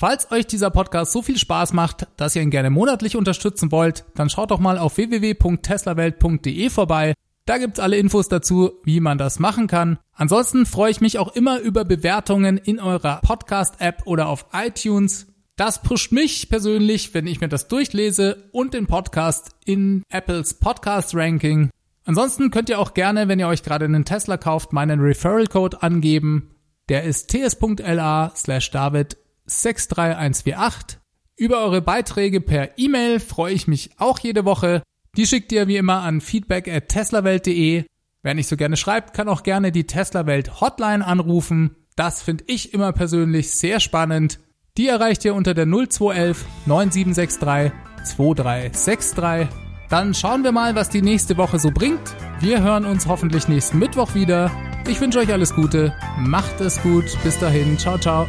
Falls 0.00 0.30
euch 0.30 0.46
dieser 0.46 0.70
Podcast 0.70 1.10
so 1.10 1.22
viel 1.22 1.38
Spaß 1.38 1.72
macht, 1.72 2.06
dass 2.16 2.36
ihr 2.36 2.42
ihn 2.42 2.52
gerne 2.52 2.70
monatlich 2.70 3.16
unterstützen 3.16 3.72
wollt, 3.72 4.04
dann 4.14 4.30
schaut 4.30 4.52
doch 4.52 4.60
mal 4.60 4.78
auf 4.78 4.96
www.teslawelt.de 4.96 6.70
vorbei. 6.70 7.14
Da 7.46 7.58
gibt's 7.58 7.80
alle 7.80 7.96
Infos 7.96 8.28
dazu, 8.28 8.74
wie 8.84 9.00
man 9.00 9.18
das 9.18 9.40
machen 9.40 9.66
kann. 9.66 9.98
Ansonsten 10.12 10.66
freue 10.66 10.92
ich 10.92 11.00
mich 11.00 11.18
auch 11.18 11.34
immer 11.34 11.58
über 11.58 11.84
Bewertungen 11.84 12.58
in 12.58 12.78
eurer 12.78 13.20
Podcast-App 13.22 14.02
oder 14.04 14.28
auf 14.28 14.46
iTunes. 14.52 15.26
Das 15.56 15.82
pusht 15.82 16.12
mich 16.12 16.48
persönlich, 16.48 17.12
wenn 17.12 17.26
ich 17.26 17.40
mir 17.40 17.48
das 17.48 17.66
durchlese 17.66 18.48
und 18.52 18.74
den 18.74 18.86
Podcast 18.86 19.56
in 19.64 20.04
Apples 20.10 20.60
Podcast 20.60 21.12
Ranking. 21.16 21.70
Ansonsten 22.04 22.52
könnt 22.52 22.68
ihr 22.68 22.78
auch 22.78 22.94
gerne, 22.94 23.26
wenn 23.26 23.40
ihr 23.40 23.48
euch 23.48 23.64
gerade 23.64 23.86
einen 23.86 24.04
Tesla 24.04 24.36
kauft, 24.36 24.72
meinen 24.72 25.00
Referral 25.00 25.48
Code 25.48 25.82
angeben. 25.82 26.54
Der 26.88 27.02
ist 27.02 27.30
ts.la 27.30 28.30
slash 28.36 28.70
david 28.70 29.16
63148. 29.48 30.98
Über 31.36 31.62
eure 31.62 31.82
Beiträge 31.82 32.40
per 32.40 32.78
E-Mail 32.78 33.20
freue 33.20 33.54
ich 33.54 33.66
mich 33.68 33.90
auch 33.98 34.18
jede 34.18 34.44
Woche. 34.44 34.82
Die 35.16 35.26
schickt 35.26 35.52
ihr 35.52 35.68
wie 35.68 35.76
immer 35.76 36.02
an 36.02 36.20
feedback 36.20 36.68
at 36.68 36.88
teslawelt.de. 36.88 37.84
Wer 38.22 38.34
nicht 38.34 38.48
so 38.48 38.56
gerne 38.56 38.76
schreibt, 38.76 39.14
kann 39.14 39.28
auch 39.28 39.42
gerne 39.42 39.72
die 39.72 39.86
Tesla 39.86 40.26
Welt 40.26 40.60
Hotline 40.60 41.06
anrufen. 41.06 41.76
Das 41.96 42.22
finde 42.22 42.44
ich 42.46 42.74
immer 42.74 42.92
persönlich 42.92 43.50
sehr 43.50 43.80
spannend. 43.80 44.40
Die 44.76 44.88
erreicht 44.88 45.24
ihr 45.24 45.34
unter 45.34 45.54
der 45.54 45.66
0211 45.66 46.44
9763 46.66 47.72
2363. 48.04 49.48
Dann 49.88 50.14
schauen 50.14 50.44
wir 50.44 50.52
mal, 50.52 50.74
was 50.74 50.90
die 50.90 51.02
nächste 51.02 51.36
Woche 51.36 51.58
so 51.58 51.70
bringt. 51.70 52.14
Wir 52.40 52.62
hören 52.62 52.84
uns 52.84 53.06
hoffentlich 53.06 53.48
nächsten 53.48 53.78
Mittwoch 53.78 54.14
wieder. 54.14 54.50
Ich 54.86 55.00
wünsche 55.00 55.18
euch 55.18 55.32
alles 55.32 55.54
Gute. 55.54 55.94
Macht 56.18 56.60
es 56.60 56.80
gut. 56.82 57.04
Bis 57.24 57.38
dahin. 57.38 57.78
Ciao, 57.78 57.98
ciao. 57.98 58.26